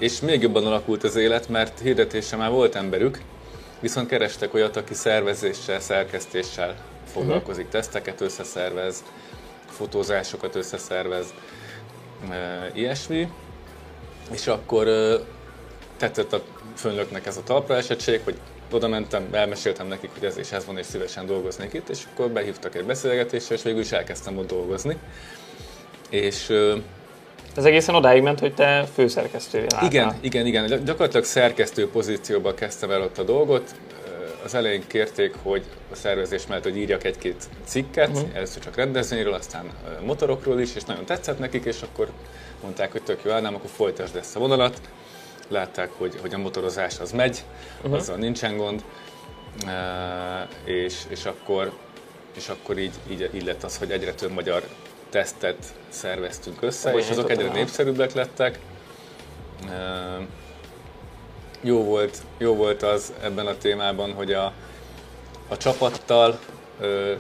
És 0.03 0.21
még 0.21 0.43
jobban 0.43 0.67
alakult 0.67 1.05
az 1.05 1.17
élet, 1.17 1.49
mert 1.49 1.81
hirdetése 1.81 2.37
már 2.37 2.51
volt 2.51 2.75
emberük, 2.75 3.21
viszont 3.81 4.09
kerestek 4.09 4.55
olyat, 4.55 4.77
aki 4.77 4.95
szervezéssel, 4.95 5.81
szerkesztéssel 5.81 6.77
foglalkozik, 7.13 7.67
uh-huh. 7.67 7.81
teszteket 7.81 8.21
összeszervez, 8.21 9.05
fotózásokat 9.71 10.55
összeszervez, 10.55 11.27
ilyesmi. 12.73 13.29
És 14.33 14.47
akkor 14.47 14.87
tetszett 15.97 16.33
a 16.33 16.43
főnöknek 16.77 17.27
ez 17.27 17.37
a 17.37 17.43
talpra 17.43 17.77
esettség, 17.77 18.21
hogy 18.25 18.37
oda 18.71 18.89
mentem, 18.89 19.29
elmeséltem 19.31 19.87
nekik, 19.87 20.11
hogy 20.19 20.25
ez 20.25 20.37
és 20.37 20.53
ez 20.53 20.67
van, 20.67 20.79
és 20.79 20.87
szívesen 20.87 21.27
dolgoznék 21.27 21.73
itt, 21.73 21.89
és 21.89 22.03
akkor 22.13 22.31
behívtak 22.31 22.75
egy 22.75 22.85
beszélgetésre, 22.85 23.55
és 23.55 23.63
végül 23.63 23.81
is 23.81 23.93
elkezdtem 23.93 24.39
ott 24.39 24.49
dolgozni. 24.49 24.97
És 26.11 26.53
ez 27.57 27.65
egészen 27.65 27.95
odáig 27.95 28.23
ment, 28.23 28.41
hogy 28.41 28.55
te 28.55 28.89
főszerkesztővé 28.95 29.67
látnál. 29.71 29.85
Igen, 29.85 30.15
igen, 30.21 30.47
igen. 30.47 30.85
Gyakorlatilag 30.85 31.25
szerkesztő 31.25 31.89
pozícióba 31.89 32.55
kezdtem 32.55 32.91
el 32.91 33.03
ott 33.03 33.19
a 33.19 33.23
dolgot 33.23 33.75
az 34.45 34.55
elején 34.55 34.87
kérték, 34.87 35.35
hogy 35.43 35.65
a 35.93 35.95
szervezés 35.95 36.47
mellett, 36.47 36.65
hogy 36.65 36.77
írjak 36.77 37.05
egy-két 37.05 37.45
cikket, 37.65 38.09
uh-huh. 38.09 38.29
először 38.35 38.63
csak 38.63 38.77
rendezvényről, 38.77 39.33
aztán 39.33 39.71
motorokról 40.05 40.61
is, 40.61 40.75
és 40.75 40.83
nagyon 40.83 41.05
tetszett 41.05 41.39
nekik, 41.39 41.65
és 41.65 41.83
akkor 41.83 42.09
mondták, 42.63 42.93
hogy 42.93 43.03
tök 43.03 43.21
jó 43.25 43.31
állnám, 43.31 43.55
akkor 43.55 43.71
folytasd 43.71 44.17
ezt 44.17 44.37
a 44.37 44.39
vonalat. 44.39 44.81
Látták, 45.49 45.91
hogy, 45.99 46.15
hogy 46.21 46.35
a 46.35 46.39
motorozás 46.39 46.99
az 47.01 47.13
megy, 47.13 47.45
uh-huh. 47.77 47.95
azzal 47.95 48.17
nincsen 48.17 48.57
gond, 48.57 48.85
és, 50.65 50.95
és, 51.09 51.25
akkor, 51.25 51.73
és 52.37 52.49
akkor 52.49 52.79
így, 52.79 52.95
így, 53.11 53.31
így 53.35 53.45
lett 53.45 53.63
az, 53.63 53.79
hogy 53.79 53.91
egyre 53.91 54.15
több 54.15 54.31
magyar 54.31 54.63
tesztet 55.13 55.75
szerveztünk 55.89 56.63
össze, 56.63 56.93
Olyan 56.93 57.05
és 57.05 57.11
azok 57.11 57.31
egyre 57.31 57.53
népszerűbbek 57.53 58.13
lettek 58.13 58.59
jó 61.61 61.85
volt, 61.85 62.23
jó 62.39 62.55
volt 62.55 62.83
az 62.83 63.13
ebben 63.23 63.47
a 63.47 63.57
témában, 63.59 64.13
hogy 64.13 64.33
a, 64.33 64.53
a 65.49 65.57
csapattal 65.57 66.39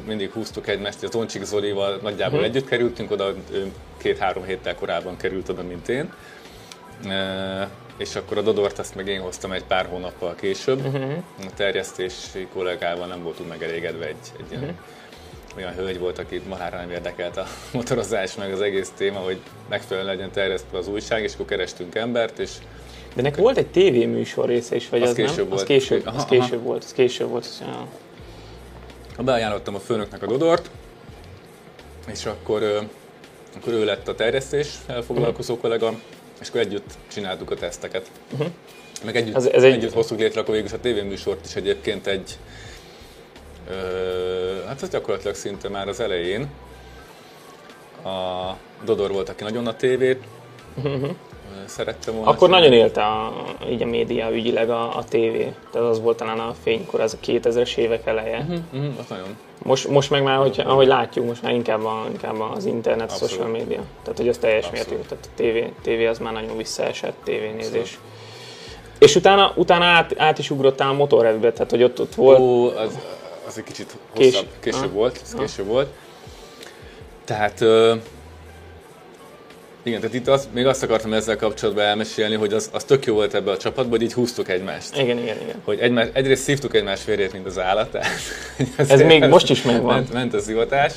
mindig 0.06 0.30
húztuk 0.30 0.68
egymást, 0.68 1.02
az 1.02 1.14
Oncsik 1.14 1.44
Zolival 1.44 1.98
nagyjából 2.02 2.38
uh-huh. 2.38 2.54
együtt 2.54 2.68
kerültünk 2.68 3.10
oda, 3.10 3.34
ő 3.52 3.72
két-három 3.96 4.44
héttel 4.44 4.74
korábban 4.74 5.16
került 5.16 5.48
oda, 5.48 5.62
mint 5.62 5.88
én. 5.88 6.12
és 7.96 8.14
akkor 8.14 8.38
a 8.38 8.42
Dodort 8.42 8.78
azt 8.78 8.94
meg 8.94 9.08
én 9.08 9.20
hoztam 9.20 9.52
egy 9.52 9.64
pár 9.64 9.86
hónappal 9.86 10.34
később. 10.34 10.86
Uh-huh. 10.86 11.12
A 11.38 11.54
terjesztési 11.56 12.48
kollégával 12.52 13.06
nem 13.06 13.22
voltunk 13.22 13.48
megelégedve, 13.48 14.06
egy, 14.06 14.16
egy 14.36 14.42
uh-huh. 14.42 14.60
ilyen, 14.60 14.78
olyan 15.56 15.74
hölgy 15.74 15.98
volt, 15.98 16.18
aki 16.18 16.42
mahára 16.48 16.76
nem 16.76 16.90
érdekelt 16.90 17.36
a 17.36 17.46
motorozás, 17.72 18.34
meg 18.34 18.52
az 18.52 18.60
egész 18.60 18.92
téma, 18.96 19.18
hogy 19.18 19.38
megfelelően 19.68 20.14
legyen 20.14 20.30
terjesztve 20.30 20.78
az 20.78 20.88
újság, 20.88 21.22
és 21.22 21.34
akkor 21.34 21.46
kerestünk 21.46 21.94
embert, 21.94 22.38
és 22.38 22.50
de 23.14 23.22
nek 23.22 23.36
volt 23.36 23.56
egy 23.56 23.66
tévéműsor 23.66 24.48
része 24.48 24.76
is, 24.76 24.88
vagy 24.88 25.02
az, 25.02 25.08
az 25.08 25.14
később 25.14 25.36
nem? 25.36 25.48
Volt. 25.48 25.60
Az 25.60 25.66
később, 25.66 26.06
aha, 26.06 26.16
az 26.16 26.24
később 26.24 26.58
aha. 26.58 26.62
volt, 26.62 26.84
az 26.84 26.92
később 26.92 27.28
volt. 27.28 27.46
Ja. 27.60 27.88
Beajánlottam 29.22 29.74
a 29.74 29.78
főnöknek 29.78 30.22
a 30.22 30.26
Dodort, 30.26 30.70
és 32.12 32.26
akkor, 32.26 32.62
akkor 33.56 33.72
ő 33.72 33.84
lett 33.84 34.08
a 34.08 34.14
terjesztés 34.14 34.68
elfoglalkozó 34.86 35.54
uh-huh. 35.54 35.70
kollega, 35.70 35.98
és 36.40 36.48
akkor 36.48 36.60
együtt 36.60 36.90
csináltuk 37.12 37.50
a 37.50 37.54
teszteket. 37.54 38.10
Uh-huh. 38.32 38.46
Meg 39.04 39.16
együtt, 39.16 39.34
ez, 39.34 39.46
ez 39.46 39.62
együtt 39.62 39.82
egy... 39.82 39.92
hoztuk 39.92 40.18
létre 40.18 40.40
akkor 40.40 40.54
végül 40.54 40.70
a 40.72 40.80
tévéműsort 40.80 41.46
is 41.46 41.54
egyébként 41.54 42.06
egy, 42.06 42.38
hát 44.66 44.82
ez 44.82 44.88
gyakorlatilag 44.88 45.34
szinte 45.34 45.68
már 45.68 45.88
az 45.88 46.00
elején. 46.00 46.50
A 48.04 48.50
Dodor 48.84 49.12
volt, 49.12 49.28
aki 49.28 49.42
nagyon 49.42 49.66
a 49.66 49.76
tévét 49.76 50.22
uh-huh 50.74 51.10
szerettem 51.66 52.14
volna. 52.14 52.30
Akkor 52.30 52.48
nagyon 52.48 52.72
élte 52.72 53.02
a, 53.04 53.32
így 53.70 53.82
a 53.82 53.86
média 53.86 54.30
ügyileg 54.30 54.70
a, 54.70 54.96
a 54.96 55.04
tévé. 55.04 55.52
Tehát 55.72 55.88
az 55.88 56.00
volt 56.00 56.16
talán 56.16 56.38
a 56.38 56.54
fénykor, 56.62 57.00
ez 57.00 57.14
a 57.14 57.26
2000-es 57.26 57.76
évek 57.76 58.06
eleje. 58.06 58.38
Uh-huh, 58.38 58.58
uh-huh, 58.72 58.98
az 58.98 59.06
nagyon. 59.08 59.36
Most, 59.62 59.88
most 59.88 60.10
meg 60.10 60.22
már, 60.22 60.36
hogy, 60.36 60.62
ahogy 60.64 60.86
látjuk, 60.86 61.26
most 61.26 61.42
már 61.42 61.52
inkább, 61.52 61.84
a, 61.84 62.04
inkább 62.10 62.40
az 62.40 62.64
internet, 62.64 63.10
a 63.10 63.14
social 63.14 63.48
media. 63.48 63.80
Tehát, 64.02 64.18
hogy 64.18 64.28
az 64.28 64.38
teljes 64.38 64.70
mértékű. 64.70 65.00
Tehát 65.08 65.24
a 65.24 65.34
tévé, 65.36 65.72
tévé 65.82 66.06
az 66.06 66.18
már 66.18 66.32
nagyon 66.32 66.56
visszaesett, 66.56 67.14
tévénézés. 67.24 67.80
Abszolút. 67.80 68.10
És 68.98 69.16
utána, 69.16 69.52
utána 69.56 69.84
át, 69.84 70.18
át 70.18 70.38
is 70.38 70.50
ugrottál 70.50 70.88
a 70.88 70.92
motorrevbe, 70.92 71.52
tehát 71.52 71.70
hogy 71.70 71.82
ott, 71.82 72.00
ott 72.00 72.14
volt... 72.14 72.38
Ó, 72.38 72.68
az, 72.68 72.98
az 73.52 73.58
egy 73.58 73.64
kicsit 73.64 73.96
hosszabb, 74.10 74.46
Kés... 74.60 74.72
később 74.72 74.88
ah. 74.88 74.92
volt, 74.92 75.20
ez 75.24 75.32
ah. 75.34 75.40
később 75.40 75.66
volt. 75.66 75.88
Tehát 77.24 77.64
igen, 79.82 80.00
tehát 80.00 80.14
itt 80.14 80.28
az, 80.28 80.48
még 80.52 80.66
azt 80.66 80.82
akartam 80.82 81.12
ezzel 81.12 81.36
kapcsolatban 81.36 81.84
elmesélni, 81.84 82.34
hogy 82.34 82.52
az, 82.52 82.70
az 82.72 82.84
tök 82.84 83.04
jó 83.04 83.14
volt 83.14 83.34
ebbe 83.34 83.50
a 83.50 83.56
csapatban, 83.56 83.90
hogy 83.90 84.02
így 84.02 84.12
húztuk 84.12 84.48
egymást. 84.48 84.96
Igen, 84.96 85.18
igen, 85.18 85.36
igen. 85.42 85.60
Hogy 85.64 85.78
egymás, 85.78 86.08
egyrészt 86.12 86.42
szívtuk 86.42 86.74
egymás 86.74 87.00
férjét, 87.00 87.32
mint 87.32 87.46
az 87.46 87.58
állat. 87.58 87.90
Tehát, 87.90 88.10
ez 88.76 89.00
még 89.00 89.24
most 89.24 89.50
is 89.50 89.62
megvan. 89.62 89.94
Ment, 89.94 90.12
ment 90.12 90.34
a 90.34 90.40
szivatás. 90.40 90.92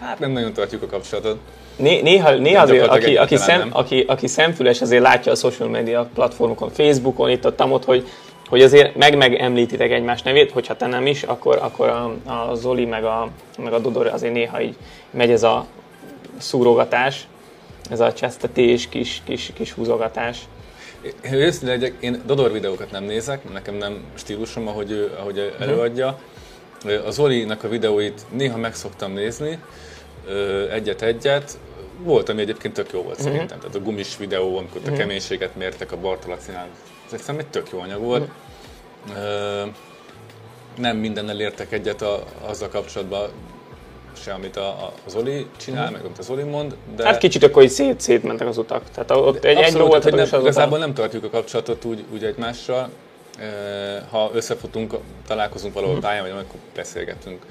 Hát 0.00 0.18
nem 0.18 0.30
nagyon 0.30 0.52
tartjuk 0.52 0.82
a 0.82 0.86
kapcsolatot. 0.86 1.38
Né, 1.76 2.00
néha, 2.00 2.34
néha 2.34 2.62
azért, 2.62 2.86
aki, 2.86 3.16
aki, 3.16 3.36
szem, 3.36 3.68
aki, 3.72 4.04
aki 4.08 4.26
szemfüles, 4.26 4.80
azért 4.80 5.02
látja 5.02 5.32
a 5.32 5.34
social 5.34 5.68
media 5.68 6.10
platformokon, 6.14 6.70
Facebookon, 6.70 7.30
itt 7.30 7.46
ott, 7.46 7.64
ott 7.64 7.84
hogy, 7.84 8.08
hogy 8.48 8.62
azért 8.62 8.96
meg 8.96 9.16
megemlítitek 9.16 9.90
egymás 9.90 10.22
nevét, 10.22 10.50
hogyha 10.50 10.76
te 10.76 10.86
nem 10.86 11.06
is, 11.06 11.22
akkor, 11.22 11.58
akkor 11.62 11.88
a, 11.88 12.14
a 12.50 12.54
Zoli 12.54 12.84
meg 12.84 13.04
a, 13.04 13.30
meg 13.58 13.72
a 13.72 13.78
Dodor 13.78 14.06
azért 14.06 14.32
néha 14.32 14.60
így 14.60 14.76
megy 15.10 15.30
ez 15.30 15.42
a 15.42 15.66
szúrogatás, 16.38 17.26
ez 17.90 18.00
a 18.00 18.12
csesztetés, 18.12 18.88
kis, 18.88 19.22
kis, 19.24 19.50
kis 19.54 19.72
húzogatás. 19.72 20.38
Én 21.24 21.32
őszintén 21.32 21.68
legyek, 21.68 21.94
én 22.00 22.22
Dodor 22.26 22.52
videókat 22.52 22.90
nem 22.90 23.04
nézek, 23.04 23.52
nekem 23.52 23.74
nem 23.74 24.04
stílusom, 24.14 24.68
ahogy, 24.68 24.90
ő, 24.90 25.12
ahogy 25.18 25.52
mhm. 25.54 25.62
előadja. 25.62 26.18
A 27.06 27.10
Zolinak 27.10 27.64
a 27.64 27.68
videóit 27.68 28.26
néha 28.30 28.56
meg 28.56 28.74
szoktam 28.74 29.12
nézni, 29.12 29.58
egyet-egyet. 30.70 31.58
Volt, 31.98 32.28
ami 32.28 32.40
egyébként 32.40 32.74
tök 32.74 32.92
jó 32.92 33.02
volt 33.02 33.16
uh-huh. 33.16 33.32
szerintem. 33.32 33.58
Tehát 33.58 33.74
a 33.74 33.80
gumis 33.80 34.16
videó, 34.16 34.56
amikor 34.56 34.80
a 34.86 34.92
keménységet 34.92 35.56
mértek 35.56 35.92
a 35.92 35.96
Bartolacinál, 35.96 36.68
ez 37.06 37.12
egyszerűen 37.12 37.44
egy 37.44 37.50
tök 37.50 37.70
jó 37.72 37.78
anyag 37.78 38.00
volt. 38.00 38.28
Uh-huh. 39.08 39.72
Nem 40.76 40.96
mindennel 40.96 41.40
értek 41.40 41.72
egyet 41.72 42.02
a, 42.02 42.24
azzal 42.46 42.68
kapcsolatban, 42.68 43.30
se, 44.22 44.32
amit 44.32 44.56
a, 44.56 44.68
a 44.68 44.92
Zoli 45.06 45.46
csinál, 45.56 45.90
mm. 45.90 45.92
meg 45.92 46.04
amit 46.04 46.18
a 46.18 46.22
Zoli 46.22 46.42
mond. 46.42 46.76
De... 46.96 47.04
Hát 47.04 47.18
kicsit 47.18 47.42
akkor 47.42 47.62
így 47.62 47.70
szét, 47.70 48.00
szétmentek 48.00 48.48
az 48.48 48.58
utak. 48.58 48.82
Tehát 48.94 49.10
ott 49.10 49.44
egy, 49.44 49.56
egy 49.56 49.76
volt, 49.76 50.02
hogy 50.02 50.14
nem, 50.14 50.40
igazából 50.40 50.78
nem 50.78 50.94
tartjuk 50.94 51.24
a 51.24 51.30
kapcsolatot 51.30 51.84
úgy, 51.84 52.04
úgy 52.12 52.24
egymással. 52.24 52.88
Ha 54.10 54.30
összefutunk, 54.34 54.94
találkozunk 55.26 55.74
valahol 55.74 55.96
mm. 55.96 56.00
pályán, 56.00 56.22
vagy 56.22 56.30
amikor 56.30 56.58
beszélgetünk, 56.74 57.46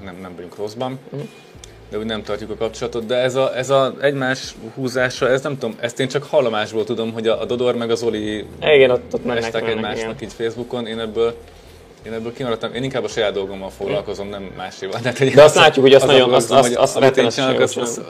nem, 0.00 0.16
nem 0.20 0.34
vagyunk 0.34 0.56
rosszban. 0.56 0.98
Mm 1.16 1.20
de 1.92 1.98
úgy 1.98 2.04
nem 2.04 2.22
tartjuk 2.22 2.50
a 2.50 2.54
kapcsolatot, 2.54 3.06
de 3.06 3.16
ez 3.16 3.34
a, 3.34 3.56
ez 3.56 3.70
a 3.70 3.94
egymás 4.00 4.54
húzása, 4.74 5.28
ez 5.28 5.42
nem 5.42 5.58
tudom, 5.58 5.76
ezt 5.80 6.00
én 6.00 6.08
csak 6.08 6.22
hallomásból 6.22 6.84
tudom, 6.84 7.12
hogy 7.12 7.26
a, 7.26 7.40
a 7.40 7.44
Dodor 7.44 7.76
meg 7.76 7.90
az 7.90 8.02
Oli 8.02 8.46
igen, 8.60 8.90
ott, 8.90 9.14
ott 9.14 9.24
mennek, 9.24 9.52
mennek, 9.52 9.68
egymásnak 9.68 10.14
igen. 10.16 10.28
így 10.28 10.32
Facebookon, 10.32 10.86
én 10.86 10.98
ebből 10.98 11.36
én 12.06 12.12
ebből 12.12 12.32
kimaradtam, 12.32 12.74
én 12.74 12.82
inkább 12.82 13.04
a 13.04 13.08
saját 13.08 13.32
dolgommal 13.32 13.70
foglalkozom, 13.70 14.28
nem 14.28 14.52
máséval. 14.56 15.00
De, 15.02 15.12
hogy 15.18 15.30
De 15.30 15.42
azt 15.42 15.54
látjuk, 15.54 15.84
hogy 15.84 15.94
azt 15.94 16.06
nagyon, 16.06 16.32
azt, 16.32 16.50
azt, 16.50 16.74
azt 16.76 16.96
amit 16.96 17.16
én 17.16 17.28
csinálok, 17.28 17.60
azt, 17.60 17.76
azt, 17.76 18.00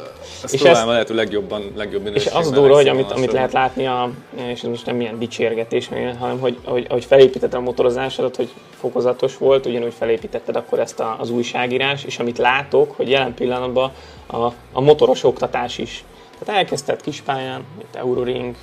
azt 0.42 0.54
és 0.54 0.60
próbálom 0.60 0.88
a 0.88 0.92
lehető 0.92 1.14
legjobban, 1.14 1.72
legjobb 1.76 2.16
És 2.16 2.26
az 2.26 2.50
durva, 2.50 2.74
hogy 2.74 2.88
amit, 2.88 3.10
amit 3.10 3.32
lehet 3.32 3.52
látni, 3.52 3.86
a, 3.86 4.10
és 4.46 4.62
ez 4.62 4.68
most 4.68 4.86
nem 4.86 5.00
ilyen 5.00 5.18
dicsérgetés, 5.18 5.88
hanem 6.18 6.40
hogy, 6.40 6.58
hogy, 6.64 6.86
hogy 6.88 7.04
felépítetted 7.04 7.58
a 7.58 7.62
motorozásodat, 7.62 8.36
hogy 8.36 8.50
fokozatos 8.80 9.36
volt, 9.36 9.66
ugyanúgy 9.66 9.94
felépítetted 9.98 10.56
akkor 10.56 10.78
ezt 10.78 11.00
a, 11.00 11.16
az 11.18 11.30
újságírás, 11.30 12.04
és 12.04 12.18
amit 12.18 12.38
látok, 12.38 12.92
hogy 12.96 13.10
jelen 13.10 13.34
pillanatban 13.34 13.92
a, 14.26 14.36
a 14.72 14.80
motoros 14.80 15.24
oktatás 15.24 15.78
is. 15.78 16.04
Tehát 16.38 16.60
elkezdted 16.60 17.00
kispályán, 17.00 17.64
mint 17.76 17.96
Euroring, 17.96 18.54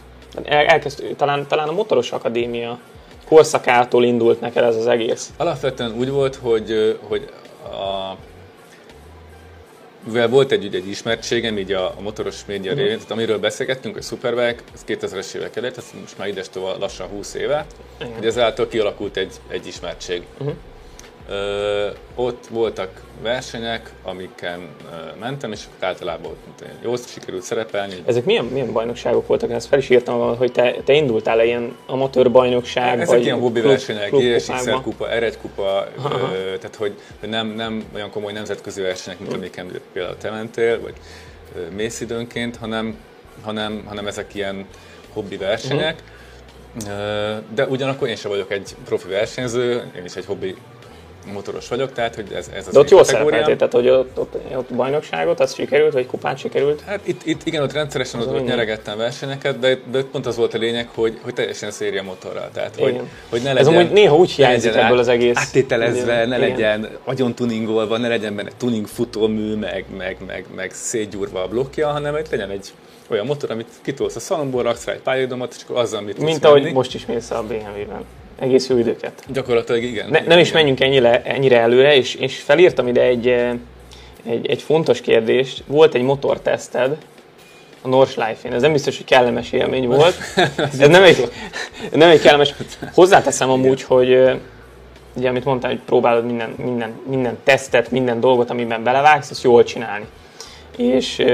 el, 0.44 0.66
elkezd, 0.66 1.04
talán, 1.18 1.48
talán 1.48 1.68
a 1.68 1.72
motoros 1.72 2.12
akadémia 2.12 2.80
korszakától 3.30 4.04
indult 4.04 4.42
neked 4.42 4.64
ez 4.64 4.76
az 4.76 4.88
egész? 4.88 5.30
Alapvetően 5.38 5.92
úgy 5.98 6.10
volt, 6.10 6.36
hogy, 6.36 7.00
hogy 7.08 7.30
a, 7.64 8.16
mivel 10.04 10.28
volt 10.28 10.52
egy, 10.52 10.76
egy 10.76 10.88
ismertségem 10.88 11.58
így 11.58 11.72
a, 11.72 11.86
a 11.86 12.02
motoros 12.02 12.46
média 12.46 12.74
révén, 12.74 12.96
tehát 12.96 13.12
amiről 13.12 13.40
beszélgettünk, 13.40 13.98
a 13.98 14.02
Superbike, 14.02 14.64
ez 14.74 14.84
2000-es 14.88 15.34
évek 15.34 15.56
előtt, 15.56 15.78
ez 15.78 15.86
most 16.00 16.18
már 16.18 16.28
idestől 16.28 16.76
lassan 16.80 17.08
20 17.08 17.34
éve, 17.34 17.66
Igen. 18.00 18.14
hogy 18.14 18.26
ezáltal 18.26 18.68
kialakult 18.68 19.18
egy, 19.18 19.34
egy 19.48 19.68
ismertség. 19.68 20.24
Uh-huh. 20.38 20.56
Ö, 21.30 21.88
ott 22.16 22.48
voltak 22.50 23.02
versenyek, 23.22 23.92
amiken 24.04 24.60
ö, 24.60 25.20
mentem, 25.20 25.52
és 25.52 25.64
általában 25.80 26.32
ott 26.32 26.66
jól 26.84 26.98
sikerült 26.98 27.44
szerepelni. 27.44 27.94
Ezek 28.06 28.26
milyen, 28.26 28.46
milyen 28.46 28.72
bajnokságok 28.72 29.28
voltak? 29.28 29.52
Ezt 29.52 29.68
fel 29.68 29.80
is 29.80 29.90
írtam, 29.90 30.38
hogy 30.38 30.52
te, 30.52 30.76
te 30.84 30.94
indultál 30.94 31.46
ilyen 31.46 31.76
amatőr 31.86 32.32
bajnokság? 32.32 33.00
Ezek 33.00 33.16
vagy 33.16 33.24
ilyen 33.24 33.40
hobbi 33.40 33.60
klub, 33.60 33.72
versenyek, 33.72 34.12
GSX 34.12 34.70
kupa, 34.84 35.08
R1 35.12 35.34
kupa, 35.42 35.88
ö, 35.98 36.58
tehát 36.58 36.76
hogy, 36.78 36.94
hogy 37.20 37.30
nem, 37.30 37.48
nem 37.48 37.84
olyan 37.96 38.10
komoly 38.10 38.32
nemzetközi 38.32 38.82
versenyek, 38.82 39.20
mint 39.20 39.34
amiken 39.34 39.72
például 39.94 40.18
te 40.18 40.30
mentél, 40.30 40.82
vagy 40.82 40.94
ö, 41.56 41.60
mész 41.76 42.02
időnként, 42.02 42.58
hanem, 42.58 42.96
hanem, 43.42 43.84
hanem 43.88 44.08
ezek 44.08 44.36
ilyen 44.36 44.66
hobbi 45.14 45.38
versenyek. 45.38 45.96
Uh-huh. 45.96 46.14
De 47.54 47.66
ugyanakkor 47.68 48.08
én 48.08 48.16
sem 48.16 48.32
vagyok 48.32 48.52
egy 48.52 48.76
profi 48.86 49.08
versenyző, 49.08 49.92
én 49.98 50.06
is 50.06 50.16
egy 50.16 50.26
hobbi 50.26 50.56
motoros 51.34 51.68
vagyok, 51.68 51.94
tehát 51.94 52.16
hogy 52.16 52.32
ez, 52.34 52.50
ez 52.56 52.68
az 52.68 52.74
De 52.74 52.80
ott 52.80 52.90
jól 52.90 53.04
szerepeltél, 53.04 53.56
tehát 53.56 53.74
hogy 53.74 53.90
ott, 53.90 54.20
ott, 54.20 54.36
ott, 54.56 54.74
bajnokságot, 54.74 55.40
az 55.40 55.54
sikerült, 55.54 55.94
vagy 55.94 56.06
kupát 56.06 56.38
sikerült? 56.38 56.82
Hát 56.82 57.00
itt, 57.04 57.26
itt 57.26 57.46
igen, 57.46 57.64
ott 57.64 57.72
rendszeresen 57.72 58.22
ott, 58.22 58.34
ott 58.34 58.46
nyeregettem 58.46 58.98
versenyeket, 58.98 59.60
de, 59.60 59.78
de 59.92 60.04
pont 60.04 60.26
az 60.26 60.36
volt 60.36 60.54
a 60.54 60.58
lényeg, 60.58 60.90
hogy, 60.94 61.20
hogy 61.22 61.34
teljesen 61.34 61.72
széria 61.72 62.04
motorral. 62.04 62.50
Tehát, 62.54 62.76
hogy, 62.80 63.00
hogy 63.30 63.42
ne 63.42 63.54
legyen, 63.54 63.58
ez 63.58 63.68
amúgy 63.68 63.92
néha 63.92 64.16
úgy 64.16 64.32
hiányzik 64.32 64.74
ebből 64.74 64.98
az 64.98 65.08
egész. 65.08 65.38
Áttételezve, 65.38 66.26
ne 66.26 66.38
igen. 66.38 66.40
legyen 66.40 66.90
agyon 67.04 67.36
tuningolva, 67.36 67.98
ne 67.98 68.08
legyen 68.08 68.36
benne 68.36 68.52
tuning 68.58 68.88
futómű, 68.88 69.56
meg, 69.56 69.86
meg, 69.98 70.18
meg, 70.26 70.46
meg 70.56 70.72
szétgyúrva 70.74 71.44
a 71.44 71.48
blokkja, 71.48 71.88
hanem 71.88 72.14
hogy 72.14 72.28
legyen 72.32 72.50
egy 72.50 72.72
olyan 73.10 73.26
motor, 73.26 73.52
amit 73.52 73.68
kitolsz 73.82 74.16
a 74.16 74.20
szalomból, 74.20 74.64
raksz 74.64 74.86
rá 74.86 74.94
egy 74.94 75.00
pályadomat, 75.00 75.54
és 75.58 75.64
akkor 75.64 75.78
azzal, 75.78 76.00
amit 76.00 76.18
Mint 76.18 76.46
ahogy 76.46 76.62
menni. 76.62 76.74
most 76.74 76.94
is 76.94 77.06
mész 77.06 77.32
a 77.32 77.44
BMW-ben 77.44 78.06
egész 78.40 78.70
jó 78.70 78.78
időket. 78.78 79.24
Gyakorlatilag 79.28 79.84
igen. 79.84 80.10
Ne, 80.10 80.20
nem 80.20 80.40
is 80.40 80.52
menjünk 80.52 80.80
ennyire, 80.80 81.22
ennyire 81.24 81.60
előre, 81.60 81.96
és, 81.96 82.16
és 82.16 82.38
felírtam 82.38 82.88
ide 82.88 83.02
egy, 83.02 83.28
eh, 83.28 83.52
egy, 84.26 84.48
egy 84.48 84.62
fontos 84.62 85.02
kérdést. 85.02 85.64
Volt 85.68 85.94
egy 85.94 86.02
motorteszted 86.02 86.98
a 87.82 87.88
Nordschleife-én. 87.88 88.54
Ez 88.54 88.62
nem 88.62 88.72
biztos, 88.72 88.98
hogy 88.98 89.06
kellemes 89.06 89.52
élmény 89.52 89.88
volt. 89.88 90.16
Ez 90.72 90.78
nem 90.78 91.04
egy, 91.04 91.32
nem 91.92 92.10
egy 92.10 92.22
kellemes. 92.22 92.54
Hozzáteszem 92.94 93.50
amúgy, 93.50 93.84
hogy 93.84 94.12
eh, 94.12 94.38
ugye, 95.14 95.30
amit 95.30 95.46
mondtam, 95.46 95.70
hogy 95.70 95.80
próbálod 95.86 96.26
minden, 96.26 96.54
minden, 96.64 96.92
minden 97.10 97.38
tesztet, 97.44 97.92
minden 97.92 98.20
dolgot, 98.20 98.50
amiben 98.50 98.84
belevágsz, 98.84 99.30
azt 99.30 99.44
jól 99.44 99.64
csinálni. 99.64 100.06
És, 100.80 101.26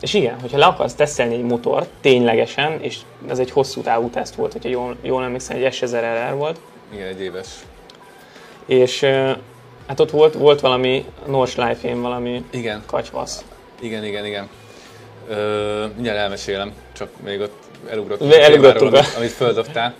és 0.00 0.14
igen, 0.14 0.40
hogyha 0.40 0.58
le 0.58 0.64
akarsz 0.64 0.94
tesztelni 0.94 1.34
egy 1.34 1.42
motort 1.42 1.88
ténylegesen, 2.00 2.80
és 2.80 2.98
ez 3.28 3.38
egy 3.38 3.50
hosszú 3.50 3.80
távú 3.80 4.08
teszt 4.08 4.34
volt, 4.34 4.52
hogyha 4.52 4.68
jól, 4.68 4.96
jól 5.02 5.22
emlékszem, 5.22 5.56
egy 5.56 5.74
S1000RR 5.74 6.34
volt. 6.36 6.60
Igen, 6.92 7.06
egy 7.06 7.20
éves. 7.20 7.46
És 8.66 9.00
hát 9.86 10.00
ott 10.00 10.10
volt, 10.10 10.34
volt 10.34 10.60
valami 10.60 11.04
Nordschleife-én 11.26 12.00
valami 12.00 12.44
igen. 12.50 12.82
kacsvasz. 12.86 13.44
Igen, 13.80 14.04
igen, 14.04 14.26
igen. 14.26 14.48
Ö, 15.28 15.84
mindjárt 15.94 16.18
elmesélem, 16.18 16.72
csak 16.92 17.08
még 17.24 17.40
ott 17.40 17.62
elugrottunk, 17.90 18.32
Elugrottunk 18.32 18.94
amit, 18.94 19.14
amit 19.16 19.30
földobtál, 19.30 19.94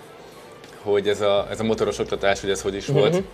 hogy 0.83 1.09
ez 1.09 1.21
a, 1.21 1.47
ez 1.51 1.61
a 1.61 1.65
motoros 1.65 1.99
oktatás, 1.99 2.41
hogy 2.41 2.51
ez 2.51 2.63
hogy 2.63 2.75
is 2.75 2.87
volt. 2.87 3.13
Mhm. 3.13 3.25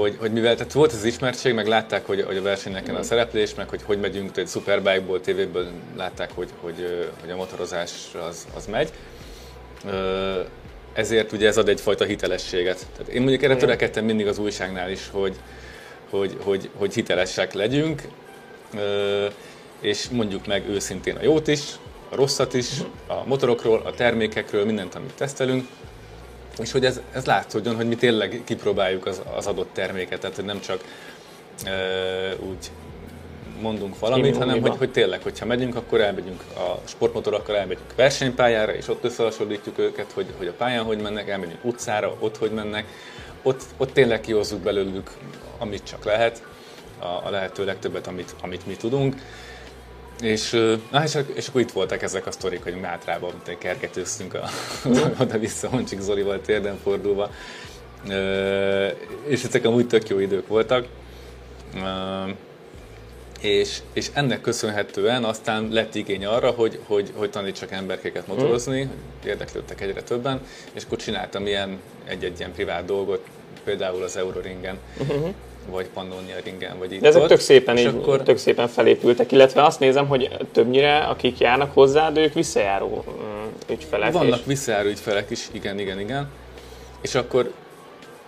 Hogy, 0.00 0.16
hogy 0.20 0.32
mivel 0.32 0.54
tehát 0.54 0.72
volt 0.72 0.92
az 0.92 1.04
ismertség, 1.04 1.54
meg 1.54 1.66
látták, 1.66 2.06
hogy, 2.06 2.22
hogy 2.22 2.36
a 2.36 2.42
versenyeken 2.42 2.94
a 2.94 3.02
szereplés, 3.02 3.54
meg 3.54 3.68
hogy 3.68 3.82
hogy 3.82 4.00
megyünk, 4.00 4.32
tehát 4.32 4.50
Superbike-ból, 4.50 5.20
tévéből 5.20 5.66
látták, 5.96 6.30
hogy, 6.34 6.48
hogy, 6.60 7.08
hogy 7.20 7.30
a 7.30 7.36
motorozás 7.36 7.90
az, 8.28 8.46
az 8.56 8.66
megy. 8.66 8.92
Ezért 10.92 11.32
ugye 11.32 11.46
ez 11.46 11.56
ad 11.56 11.68
egyfajta 11.68 12.04
hitelességet. 12.04 12.86
Tehát 12.96 13.12
én 13.12 13.20
mondjuk 13.20 13.42
erre 13.42 13.56
törekedtem 13.56 14.04
mindig 14.04 14.26
az 14.26 14.38
újságnál 14.38 14.90
is, 14.90 15.08
hogy, 15.10 15.36
hogy, 16.10 16.36
hogy, 16.42 16.70
hogy 16.76 16.94
hitelesek 16.94 17.52
legyünk, 17.52 18.02
és 19.80 20.08
mondjuk 20.08 20.46
meg 20.46 20.68
őszintén 20.68 21.16
a 21.16 21.22
jót 21.22 21.48
is, 21.48 21.60
a 22.08 22.16
rosszat 22.16 22.54
is, 22.54 22.68
a 23.06 23.24
motorokról, 23.26 23.82
a 23.84 23.92
termékekről, 23.92 24.64
mindent, 24.64 24.94
amit 24.94 25.14
tesztelünk, 25.14 25.68
és 26.58 26.72
hogy 26.72 26.84
ez, 26.84 27.00
ez 27.12 27.24
látszódjon, 27.24 27.76
hogy 27.76 27.88
mi 27.88 27.94
tényleg 27.94 28.40
kipróbáljuk 28.44 29.06
az, 29.06 29.20
az 29.36 29.46
adott 29.46 29.72
terméket, 29.72 30.20
tehát 30.20 30.36
hogy 30.36 30.44
nem 30.44 30.60
csak 30.60 30.84
ö, 31.66 32.44
úgy 32.48 32.70
mondunk 33.60 33.98
valamit, 33.98 34.36
hanem 34.36 34.60
hogy, 34.60 34.76
hogy 34.76 34.90
tényleg, 34.90 35.22
hogyha 35.22 35.46
megyünk, 35.46 35.76
akkor 35.76 36.00
elmegyünk 36.00 36.40
a 36.56 36.78
sportmotorokkal, 36.84 37.56
elmegyünk 37.56 37.94
versenypályára, 37.96 38.74
és 38.74 38.88
ott 38.88 39.04
összehasonlítjuk 39.04 39.78
őket, 39.78 40.12
hogy, 40.12 40.26
hogy 40.38 40.46
a 40.46 40.52
pályán 40.52 40.84
hogy 40.84 40.98
mennek, 40.98 41.28
elmegyünk 41.28 41.64
utcára, 41.64 42.16
ott 42.18 42.36
hogy 42.36 42.50
mennek, 42.50 42.84
ott, 43.42 43.62
ott 43.76 43.92
tényleg 43.92 44.20
kihozzuk 44.20 44.60
belőlük, 44.60 45.10
amit 45.58 45.82
csak 45.84 46.04
lehet, 46.04 46.42
a, 46.98 47.26
a 47.26 47.30
lehető 47.30 47.64
legtöbbet, 47.64 48.06
amit, 48.06 48.34
amit 48.40 48.66
mi 48.66 48.74
tudunk. 48.76 49.14
És, 50.20 50.50
na, 50.90 51.02
és, 51.02 51.18
és 51.34 51.48
akkor 51.48 51.60
itt 51.60 51.72
voltak 51.72 52.02
ezek 52.02 52.26
a 52.26 52.30
sztorik, 52.30 52.62
hogy 52.62 52.80
Mátrában 52.80 53.32
kergetőztünk 53.58 54.34
a, 54.34 54.48
oda-vissza 55.22 55.68
Honcsik 55.68 56.00
Zolival 56.00 56.40
térden 56.40 56.78
fordulva. 56.82 57.30
Ö, 58.08 58.86
és 59.26 59.44
ezek 59.44 59.64
amúgy 59.64 59.86
tök 59.86 60.08
jó 60.08 60.18
idők 60.18 60.48
voltak. 60.48 60.86
Ö, 61.74 62.30
és, 63.40 63.78
és 63.92 64.10
ennek 64.12 64.40
köszönhetően 64.40 65.24
aztán 65.24 65.68
lett 65.70 65.94
igény 65.94 66.26
arra, 66.26 66.50
hogy, 66.50 66.80
hogy, 66.86 67.12
hogy 67.14 67.30
tanítsak 67.30 67.70
emberkéket 67.70 68.26
motorozni, 68.26 68.80
hogy 68.80 69.28
érdeklődtek 69.30 69.80
egyre 69.80 70.02
többen, 70.02 70.40
és 70.72 70.84
akkor 70.84 70.98
csináltam 70.98 71.46
ilyen 71.46 71.80
egy-egy 72.04 72.38
ilyen 72.38 72.52
privát 72.52 72.84
dolgot, 72.84 73.24
például 73.64 74.02
az 74.02 74.16
Euroringen, 74.16 74.78
vagy 75.70 75.86
Pannonia 75.86 76.36
ringen, 76.44 76.78
vagy 76.78 76.92
itt 76.92 77.00
De 77.00 77.08
ezek 77.08 77.22
ott. 77.22 77.28
tök 77.28 77.38
szépen, 77.40 77.78
így, 77.78 77.86
akkor 77.86 78.22
tök 78.22 78.36
szépen 78.36 78.68
felépültek, 78.68 79.32
illetve 79.32 79.62
azt 79.64 79.80
nézem, 79.80 80.06
hogy 80.06 80.36
többnyire 80.52 80.96
akik 80.98 81.38
járnak 81.38 81.72
hozzád, 81.74 82.16
ők 82.16 82.32
visszajáró 82.32 83.04
mm, 83.08 83.72
ügyfelek. 83.72 84.12
vannak 84.12 84.38
és- 84.38 84.44
visszajáró 84.46 84.88
ügyfelek 84.88 85.30
is, 85.30 85.48
igen, 85.52 85.78
igen, 85.78 86.00
igen. 86.00 86.30
És 87.00 87.14
akkor 87.14 87.52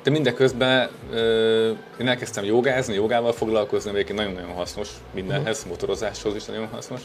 de 0.03 0.13
mindeközben 0.13 0.89
ö, 1.13 1.71
én 2.01 2.09
elkezdtem 2.09 2.45
jogázni, 2.45 2.95
jogával 2.95 3.33
foglalkozni, 3.33 3.91
ami 3.91 4.05
nagyon-nagyon 4.15 4.53
hasznos 4.53 4.89
mindenhez, 5.15 5.65
motorozáshoz 5.69 6.35
is 6.35 6.45
nagyon 6.45 6.69
hasznos. 6.73 7.01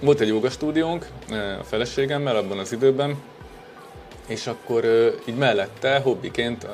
Volt 0.00 0.20
egy 0.20 0.28
jogastúdiónk 0.28 1.06
a 1.60 1.64
feleségemmel 1.64 2.36
abban 2.36 2.58
az 2.58 2.72
időben, 2.72 3.16
és 4.32 4.46
akkor 4.46 4.84
így 5.28 5.36
mellette 5.36 5.98
hobbiként 5.98 6.66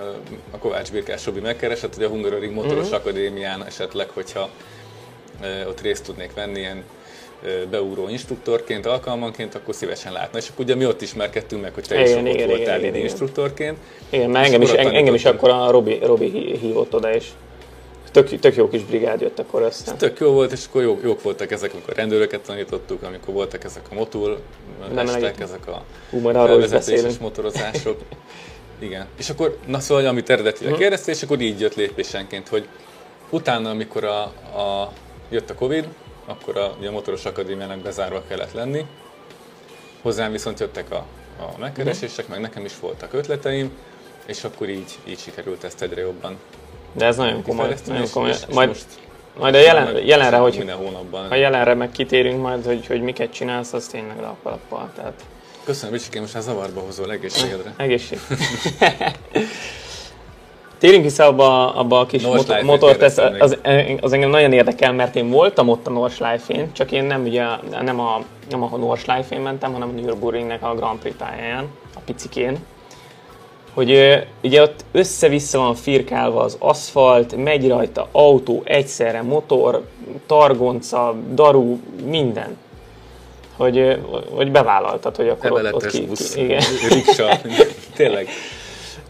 a 0.51 0.59
Kovács 0.59 0.91
Birkás 0.93 1.27
Robi 1.27 1.41
megkeresett, 1.41 1.95
hogy 1.95 2.05
a 2.05 2.09
Hungaroring 2.09 2.55
Motoros 2.55 2.91
Akadémián 2.91 3.65
esetleg, 3.67 4.09
hogyha 4.11 4.49
ott 5.69 5.81
részt 5.81 6.05
tudnék 6.05 6.35
venni 6.35 6.59
ilyen 6.59 6.85
beúró 7.71 8.09
instruktorként, 8.09 8.87
alkalmanként, 8.87 9.55
akkor 9.55 9.75
szívesen 9.75 10.13
látna. 10.13 10.39
És 10.39 10.49
akkor 10.49 10.65
ugye 10.65 10.75
mi 10.75 10.87
ott 10.87 11.03
ismerkedtünk 11.03 11.63
meg, 11.63 11.75
hogy 11.75 11.85
te 11.85 12.03
is 12.03 12.11
Igen, 12.11 12.27
ott 12.27 12.35
igen, 12.35 12.49
voltál 12.49 12.79
igen, 12.79 12.95
igen. 12.95 13.01
instruktorként. 13.07 13.79
Igen, 14.11 14.31
mert 14.31 14.47
engem 14.47 14.63
is, 14.63 14.71
engem 14.71 15.15
is 15.15 15.25
akkor 15.25 15.51
a 15.51 15.71
Robi, 15.71 15.99
Robi 16.03 16.31
hí- 16.31 16.61
hívott 16.61 16.95
oda, 16.95 17.15
és 17.15 17.27
tök, 18.11 18.39
tök 18.39 18.57
jó 18.57 18.69
kis 18.69 18.85
brigád 18.85 19.21
jött 19.21 19.39
akkor 19.39 19.63
össze. 19.63 19.93
Tök 19.95 20.19
jó 20.19 20.31
volt, 20.31 20.53
és 20.53 20.65
akkor 20.69 20.83
jók, 20.83 21.03
jók 21.03 21.23
voltak 21.23 21.51
ezek, 21.51 21.73
amikor 21.73 21.95
rendőröket 21.95 22.41
tanítottuk, 22.41 23.03
amikor 23.03 23.35
voltak 23.35 23.65
ezek 23.65 23.83
a 23.91 23.95
Nem 24.93 25.09
estek, 25.09 25.41
ezek 25.41 25.67
a 25.67 25.83
Hú, 26.11 26.19
majd 26.21 26.37
arról 26.37 26.63
is 26.63 27.19
motorozások. 27.19 28.01
Igen. 28.79 29.07
És 29.17 29.31
akkor, 29.31 29.59
na 29.67 29.81
szóval, 29.81 30.07
amit 30.07 30.31
eredetileg 30.31 30.73
Mhm. 30.73 30.81
kérdeztél, 30.81 31.15
és 31.15 31.23
akkor 31.23 31.41
így 31.41 31.61
jött 31.61 31.75
lépésenként, 31.75 32.49
hogy 32.49 32.69
utána, 33.31 33.71
amikor 33.71 34.05
a, 34.05 34.23
a, 34.59 34.93
jött 35.29 35.51
a 35.51 35.55
Covid, 35.55 35.89
akkor 36.25 36.57
a, 36.57 36.77
a 36.87 36.91
motoros 36.91 37.25
akadémiának 37.25 37.79
bezárva 37.79 38.23
kellett 38.29 38.53
lenni. 38.53 38.87
Hozzám 40.03 40.33
viszont 40.33 40.61
jöttek 40.61 40.91
a, 40.91 41.05
a 41.41 41.59
megkeresések, 41.59 42.29
meg 42.29 42.41
nekem 42.41 42.65
is 42.65 42.79
voltak 42.81 43.13
ötleteim, 43.13 43.71
és 44.27 44.45
akkor 44.45 44.69
így, 44.69 44.99
így 45.09 45.19
sikerült 45.19 45.65
ezt 45.65 45.83
egyre 45.83 46.01
jobban 46.01 46.39
De 46.93 47.07
ez 47.07 47.17
nagyon 47.17 47.43
komoly. 47.43 47.75
Nagyon 47.87 48.07
komoly. 48.13 48.31
és- 48.31 48.37
és 48.49 48.55
Majd, 48.55 48.69
most 48.69 48.85
majd 49.39 49.55
a 49.55 49.59
jelen, 49.59 49.93
meg- 49.93 50.07
jelenre, 50.07 50.37
hogy 50.37 50.55
minden 50.59 50.77
hónapban. 50.77 51.29
ha 51.29 51.35
jelenre 51.35 51.75
meg 51.75 51.91
kitérünk 51.91 52.41
majd, 52.43 52.65
hogy, 52.65 52.87
hogy 52.87 53.01
miket 53.03 53.33
csinálsz, 53.33 53.73
az 53.73 53.87
tényleg 53.87 54.21
lappalappal. 54.21 54.91
Tehát 54.97 55.13
Köszönöm, 55.65 55.93
Bicsikém, 55.93 56.21
most 56.21 56.35
már 56.35 56.43
zavarba 56.43 56.81
hozol 56.81 57.13
egészségedre. 57.13 57.75
egészség. 57.85 58.19
Térjünk 60.79 61.05
vissza 61.05 61.25
abba, 61.25 61.75
abba 61.75 62.01
a 62.01 62.07
kis 62.07 62.23
North 62.23 62.63
motor, 62.63 62.91
kérdeztem 62.91 63.35
az, 63.39 63.57
az 64.01 64.13
engem 64.13 64.31
nagyon 64.31 64.53
érdekel, 64.53 64.93
mert 64.93 65.17
én 65.17 65.31
voltam 65.31 65.69
ott 65.69 65.87
a 65.87 65.91
Nordschleife-én, 65.91 66.73
csak 66.73 66.93
én 66.93 67.05
nem, 67.05 67.23
ugye, 67.23 67.45
nem 67.83 68.01
a, 68.01 68.23
nem 68.51 68.63
a 68.63 68.77
Nordschleife-én 68.77 69.41
mentem, 69.41 69.73
hanem 69.73 69.89
a 69.89 70.01
Nürburgringnek 70.01 70.63
a 70.63 70.75
Grand 70.75 70.99
Prix 70.99 71.17
pályáján, 71.17 71.65
a 71.95 71.99
picikén. 72.05 72.59
Hogy 73.79 74.25
ugye 74.43 74.63
ott 74.63 74.85
össze-vissza 74.93 75.59
van 75.59 75.75
firkálva 75.75 76.41
az 76.41 76.57
aszfalt, 76.59 77.37
megy 77.37 77.69
rajta 77.69 78.09
autó, 78.13 78.63
egyszerre 78.65 79.23
motor, 79.23 79.85
targonca, 80.27 81.15
daru, 81.35 81.79
minden. 82.05 82.57
Hogy, 83.57 83.99
hogy 84.31 84.51
bevállaltad, 84.51 85.17
hogy 85.17 85.29
akkor 85.29 85.53
ott, 85.53 85.59
ott 85.59 85.65
Emeletes 85.65 85.93
ki, 85.93 86.07
busz, 86.07 86.35
ki, 86.35 86.41
igen. 86.41 86.63
riksa, 86.95 87.41
tényleg. 87.95 88.29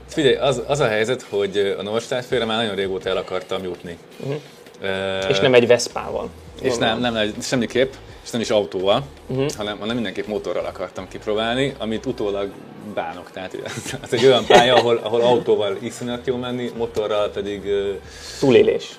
Figyelj, 0.07 0.35
az, 0.35 0.62
az 0.66 0.81
a 0.81 0.88
helyzet, 0.88 1.26
hogy 1.31 1.74
a 1.78 1.83
Nordstadtfélre 1.83 2.44
már 2.44 2.57
nagyon 2.57 2.74
régóta 2.74 3.09
el 3.09 3.16
akartam 3.16 3.62
jutni. 3.62 3.98
Uh-huh. 4.20 4.37
Mhm. 4.81 5.31
És 5.31 5.38
nem 5.38 5.54
egy 5.54 5.66
Veszpával. 5.66 6.28
és 6.62 6.76
nem, 6.76 7.00
nem, 7.00 7.12
nem, 7.12 7.35
semmiképp, 7.40 7.92
és 8.29 8.35
nem 8.35 8.43
is 8.43 8.51
autóval, 8.51 9.03
uh-huh. 9.27 9.51
hanem, 9.57 9.79
hanem 9.79 9.95
mindenképp 9.95 10.27
motorral 10.27 10.64
akartam 10.64 11.09
kipróbálni, 11.09 11.75
amit 11.79 12.07
utólag 12.07 12.51
bánok. 12.95 13.31
Tehát 13.31 13.57
az, 14.03 14.12
egy 14.12 14.27
olyan 14.27 14.47
pálya, 14.47 14.75
ahol, 14.75 14.97
ahol 14.97 15.21
autóval 15.21 15.77
iszonyat 15.81 16.27
jó 16.27 16.37
menni, 16.37 16.71
motorral 16.77 17.29
pedig 17.29 17.62
Túlélés. 18.41 18.91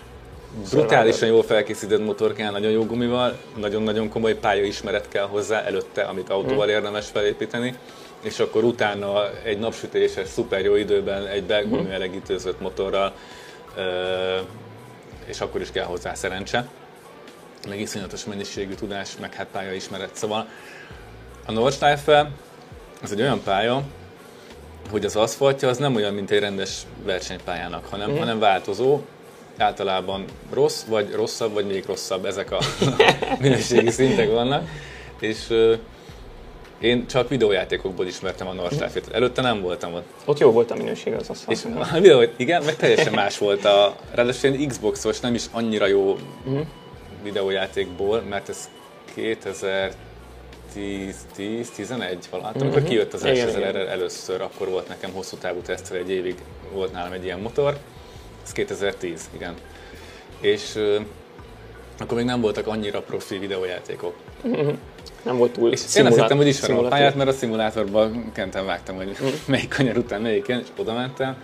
brutálisan 0.71 1.27
jól 1.27 1.43
felkészített 1.43 2.05
motor 2.05 2.33
kell, 2.33 2.51
nagyon 2.51 2.71
jó 2.71 2.85
gumival, 2.85 3.37
nagyon-nagyon 3.57 4.09
komoly 4.09 4.35
pályaismeret 4.35 5.07
kell 5.07 5.25
hozzá 5.25 5.61
előtte, 5.61 6.01
amit 6.01 6.29
autóval 6.29 6.69
érdemes 6.69 7.05
felépíteni, 7.05 7.73
és 8.21 8.39
akkor 8.39 8.63
utána 8.63 9.41
egy 9.43 9.59
napsütéses, 9.59 10.27
szuper 10.27 10.63
jó 10.63 10.75
időben 10.75 11.27
egy 11.27 11.43
begumi 11.43 11.91
elegítőzött 11.91 12.61
motorral, 12.61 13.13
és 15.25 15.41
akkor 15.41 15.61
is 15.61 15.71
kell 15.71 15.85
hozzá 15.85 16.13
szerencse, 16.13 16.67
meg 17.67 17.79
iszonyatos 17.79 18.25
mennyiségű 18.25 18.73
tudás, 18.73 19.09
meg 19.19 19.33
hát 19.33 19.47
pályaismeret. 19.51 20.15
Szóval 20.15 20.47
a 21.45 21.51
Nordschleife 21.51 22.31
az 23.01 23.11
egy 23.11 23.21
olyan 23.21 23.43
pálya, 23.43 23.83
hogy 24.89 25.05
az 25.05 25.15
aszfaltja 25.15 25.67
az 25.67 25.77
nem 25.77 25.95
olyan, 25.95 26.13
mint 26.13 26.31
egy 26.31 26.39
rendes 26.39 26.81
versenypályának, 27.03 27.85
hanem, 27.85 28.17
hanem 28.17 28.39
változó, 28.39 28.99
általában 29.57 30.25
rossz, 30.53 30.83
vagy 30.83 31.11
rosszabb, 31.11 31.53
vagy 31.53 31.65
még 31.65 31.85
rosszabb, 31.85 32.25
ezek 32.25 32.51
a 32.51 32.59
minőségi 33.39 33.89
szintek 33.89 34.29
vannak. 34.29 34.69
És 35.19 35.45
ö, 35.49 35.75
én 36.79 37.07
csak 37.07 37.29
videójátékokból 37.29 38.07
ismertem 38.07 38.47
a 38.47 38.53
Nordschleife-t. 38.53 39.13
Előtte 39.13 39.41
nem 39.41 39.61
voltam 39.61 39.93
ott. 39.93 40.05
Ott 40.25 40.39
jó 40.39 40.51
volt 40.51 40.71
a 40.71 40.75
minőség 40.75 41.13
az 41.13 41.29
És 41.47 41.63
aszfalt. 41.63 41.91
a 41.93 41.99
videó, 41.99 42.23
igen, 42.37 42.63
meg 42.63 42.75
teljesen 42.75 43.13
más 43.13 43.37
volt 43.37 43.65
a, 43.65 43.95
ráadásul 44.11 44.53
ilyen 44.53 44.69
Xboxos, 44.69 45.19
nem 45.19 45.33
is 45.33 45.43
annyira 45.51 45.87
jó 45.87 46.17
videójátékból, 47.23 48.21
mert 48.21 48.49
ez 48.49 48.69
2010, 49.13 49.95
10, 51.35 51.69
11 51.69 52.27
valahogy, 52.29 52.61
amikor 52.61 52.83
kijött 52.83 53.13
az 53.13 53.23
első 53.23 53.57
igen. 53.57 53.75
Először, 53.75 54.41
akkor 54.41 54.69
volt 54.69 54.87
nekem 54.87 55.11
hosszú 55.11 55.37
távú 55.37 55.59
tesztre, 55.59 55.97
egy 55.97 56.09
évig 56.09 56.35
volt 56.73 56.91
nálam 56.91 57.11
egy 57.11 57.23
ilyen 57.23 57.39
motor. 57.39 57.77
Ez 58.43 58.51
2010, 58.51 59.29
igen. 59.33 59.53
És 60.39 60.75
ö, 60.75 60.99
akkor 61.97 62.17
még 62.17 62.25
nem 62.25 62.41
voltak 62.41 62.67
annyira 62.67 63.01
profi 63.01 63.37
videójátékok. 63.37 64.13
Nem 65.23 65.37
volt 65.37 65.51
túl 65.51 65.71
És 65.71 65.95
én 65.95 66.05
azt 66.05 66.19
hittem, 66.19 66.37
hogy 66.37 66.47
ismerem 66.47 66.77
a 66.77 66.87
pályát, 66.87 67.15
mert 67.15 67.29
a 67.29 67.33
szimulátorban 67.33 68.31
kentem 68.33 68.65
vágtam, 68.65 68.95
hogy 68.95 69.17
melyik 69.47 69.69
kanyar 69.69 69.97
után 69.97 70.21
melyiken, 70.21 70.59
és 70.59 70.67
oda 70.77 70.93
mentem, 70.93 71.35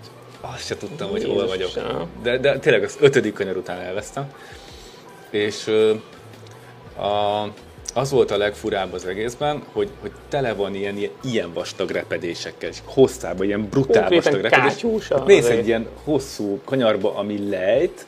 és 0.00 0.06
azt 0.40 0.66
se 0.66 0.76
tudtam, 0.76 1.10
hogy 1.10 1.24
hol 1.24 1.32
Jézus 1.32 1.48
vagyok. 1.48 1.68
Istenem. 1.68 2.06
De, 2.22 2.38
de 2.38 2.58
tényleg 2.58 2.82
az 2.82 2.96
ötödik 3.00 3.34
kanyar 3.34 3.56
után 3.56 3.80
elvesztem. 3.80 4.32
És 5.32 5.66
a, 6.96 7.42
az 7.94 8.10
volt 8.10 8.30
a 8.30 8.36
legfurább 8.36 8.92
az 8.92 9.06
egészben, 9.06 9.62
hogy, 9.72 9.90
hogy 10.00 10.10
tele 10.28 10.52
van 10.52 10.74
ilyen, 10.74 10.96
ilyen, 10.96 11.10
ilyen 11.22 11.52
vastag 11.52 11.90
repedésekkel, 11.90 12.68
és 12.68 12.78
hosszában 12.84 13.46
ilyen 13.46 13.68
brutál 13.68 14.08
Konkrétan 14.08 14.32
vastag 14.32 14.40
repedés. 14.40 14.74
azért. 15.44 15.58
egy 15.58 15.66
ilyen 15.66 15.88
hosszú 16.04 16.60
kanyarba, 16.64 17.16
ami 17.16 17.48
lejt, 17.48 18.06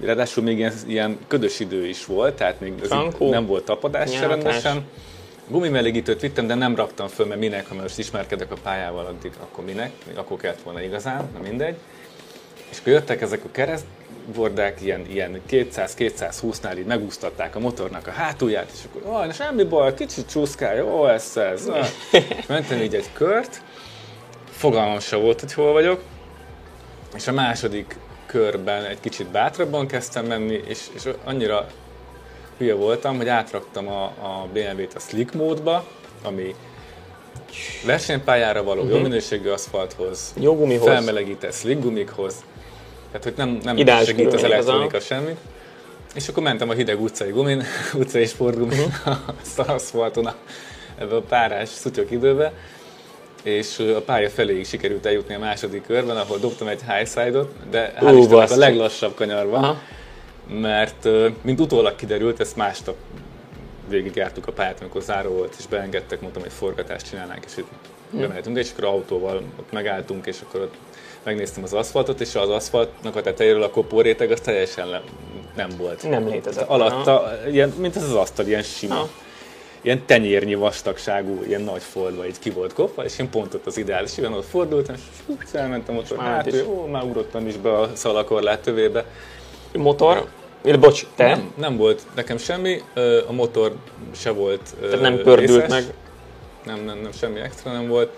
ráadásul 0.00 0.42
még 0.42 0.58
ilyen, 0.58 0.72
ilyen 0.86 1.18
ködös 1.28 1.60
idő 1.60 1.86
is 1.86 2.06
volt, 2.06 2.34
tehát 2.34 2.60
még 2.60 2.72
Frankó. 2.82 3.30
nem 3.30 3.46
volt 3.46 3.64
tapadás 3.64 4.12
se 4.12 4.26
rendesen. 4.26 4.84
Gumimelegítőt 5.48 6.20
vittem, 6.20 6.46
de 6.46 6.54
nem 6.54 6.76
raktam 6.76 7.08
föl, 7.08 7.26
mert 7.26 7.40
minek, 7.40 7.68
ha 7.68 7.74
most 7.74 7.98
ismerkedek 7.98 8.52
a 8.52 8.56
pályával, 8.62 9.06
addig 9.06 9.32
akkor 9.40 9.64
minek, 9.64 9.92
akkor 10.14 10.36
kellett 10.36 10.62
volna 10.62 10.82
igazán, 10.82 11.30
na 11.34 11.40
mindegy. 11.48 11.76
És 12.76 12.82
akkor 12.82 12.92
jöttek 12.92 13.20
ezek 13.20 13.44
a 13.44 13.48
keresztbordák, 13.50 14.82
ilyen, 14.82 15.06
ilyen 15.08 15.40
200-220-nál 15.50 16.78
így 16.78 16.86
megúsztatták 16.86 17.56
a 17.56 17.58
motornak 17.58 18.06
a 18.06 18.10
hátulját, 18.10 18.70
és 18.74 18.80
akkor, 18.84 19.12
oh, 19.12 19.32
semmi 19.32 19.64
baj, 19.64 19.94
kicsit 19.94 20.28
csúszkál, 20.28 20.76
jó 20.76 21.06
ez, 21.06 21.36
ez. 21.36 21.70
Mentem 22.48 22.80
így 22.80 22.94
egy 22.94 23.12
kört, 23.12 23.62
fogalmam 24.50 24.98
se 25.00 25.16
volt, 25.16 25.40
hogy 25.40 25.52
hol 25.52 25.72
vagyok, 25.72 26.02
és 27.14 27.26
a 27.26 27.32
második 27.32 27.96
körben 28.26 28.84
egy 28.84 29.00
kicsit 29.00 29.26
bátrabban 29.26 29.86
kezdtem 29.86 30.26
menni, 30.26 30.60
és, 30.66 30.80
és 30.94 31.08
annyira 31.24 31.66
hülye 32.58 32.74
voltam, 32.74 33.16
hogy 33.16 33.28
átraktam 33.28 33.88
a, 33.88 34.04
a 34.04 34.48
BMW-t 34.52 34.94
a 34.94 34.98
slick 34.98 35.34
módba, 35.34 35.84
ami 36.22 36.54
versenypályára 37.84 38.62
való, 38.62 38.88
jó 38.88 38.98
minőségű 38.98 39.48
aszfalthoz, 39.48 40.32
Jó 40.40 40.56
gumihoz. 40.56 40.86
felmelegített 40.86 41.52
slick 41.52 41.80
gumikhoz, 41.80 42.44
tehát 43.18 43.24
hogy 43.24 43.46
nem, 43.46 43.60
nem 43.62 43.76
Ideális 43.76 44.06
segít 44.06 44.26
az 44.26 44.34
az 44.34 44.44
elektronika 44.44 45.00
semmit. 45.00 45.36
És 46.14 46.28
akkor 46.28 46.42
mentem 46.42 46.68
a 46.68 46.72
hideg 46.72 47.00
utcai 47.00 47.30
gumin, 47.30 47.62
utcai 48.00 48.26
sportgumin, 48.26 48.78
uh-huh. 48.78 49.16
a 49.68 49.72
aszfalton, 49.72 50.30
ebbe 50.98 51.16
a 51.16 51.20
párás 51.20 51.68
szutyok 51.68 52.10
időbe, 52.10 52.52
és 53.42 53.78
a 53.78 54.00
pálya 54.00 54.30
feléig 54.30 54.66
sikerült 54.66 55.06
eljutni 55.06 55.34
a 55.34 55.38
második 55.38 55.86
körben, 55.86 56.16
ahol 56.16 56.38
dobtam 56.38 56.68
egy 56.68 56.80
highside-ot, 56.88 57.52
de 57.70 57.92
hál' 58.00 58.14
Ú, 58.14 58.18
Istennek 58.18 58.50
a 58.50 58.56
leglassabb 58.56 59.14
kanyarban, 59.14 59.64
Aha. 59.64 59.80
mert 60.60 61.08
mint 61.42 61.60
utólag 61.60 61.96
kiderült, 61.96 62.40
ezt 62.40 62.56
másnap 62.56 62.96
végigjártuk 63.88 64.46
a 64.46 64.52
pályát, 64.52 64.80
amikor 64.80 65.02
záró 65.02 65.30
volt, 65.30 65.54
és 65.58 65.66
beengedtek, 65.66 66.20
mondtam, 66.20 66.42
hogy 66.42 66.52
forgatást 66.52 67.08
csinálnánk, 67.08 67.44
és 67.44 67.56
itt 67.56 67.68
bemehetünk, 68.20 68.58
és 68.58 68.70
akkor 68.72 68.84
autóval 68.84 69.42
ott 69.58 69.72
megálltunk, 69.72 70.26
és 70.26 70.40
akkor 70.46 70.60
ott 70.60 70.74
megnéztem 71.22 71.62
az 71.62 71.72
aszfaltot, 71.72 72.20
és 72.20 72.34
az 72.34 72.48
aszfaltnak 72.48 73.16
a 73.16 73.20
tetejéről 73.20 73.62
a 73.62 73.70
kopóréteg 73.70 74.30
az 74.30 74.40
teljesen 74.40 74.88
le, 74.88 75.02
nem 75.56 75.68
volt. 75.78 76.08
Nem 76.08 76.28
létezett. 76.28 76.68
Alatta, 76.68 77.38
ilyen, 77.50 77.72
mint 77.78 77.96
az 77.96 78.02
az 78.02 78.14
asztal, 78.14 78.46
ilyen 78.46 78.62
sima. 78.62 78.94
Aha. 78.94 79.08
Ilyen 79.80 80.02
tenyérnyi 80.06 80.54
vastagságú, 80.54 81.42
ilyen 81.46 81.60
nagy 81.60 81.82
foldva 81.82 82.26
így 82.26 82.38
ki 82.38 82.50
volt 82.50 82.72
kopva, 82.72 83.04
és 83.04 83.18
én 83.18 83.30
pont 83.30 83.54
ott 83.54 83.66
az 83.66 83.76
ideális, 83.76 84.18
igen, 84.18 84.32
ott 84.32 84.44
fordultam, 84.44 84.94
és 84.94 85.00
hú, 85.26 85.36
elmentem 85.52 85.96
ott, 85.96 86.16
hát, 86.16 86.46
is. 86.46 86.54
ó, 86.66 86.86
már 86.86 87.02
ugrottam 87.02 87.46
is 87.46 87.56
be 87.56 87.78
a 87.78 87.90
szalakorlát 87.94 88.60
tövébe. 88.60 89.04
Motor, 89.72 90.28
Illetve, 90.64 90.86
bocs, 90.86 91.06
te? 91.14 91.26
Nem, 91.26 91.52
nem 91.56 91.76
volt 91.76 92.02
nekem 92.14 92.36
semmi, 92.38 92.82
a 93.28 93.32
motor 93.32 93.74
se 94.14 94.30
volt 94.30 94.74
Tehát 94.80 95.00
nem 95.00 95.16
pördült 95.16 95.62
részes. 95.62 95.68
meg. 95.68 95.94
Nem, 96.66 96.84
nem, 96.84 96.98
nem, 96.98 97.12
semmi 97.12 97.40
extra 97.40 97.72
nem 97.72 97.88
volt. 97.88 98.10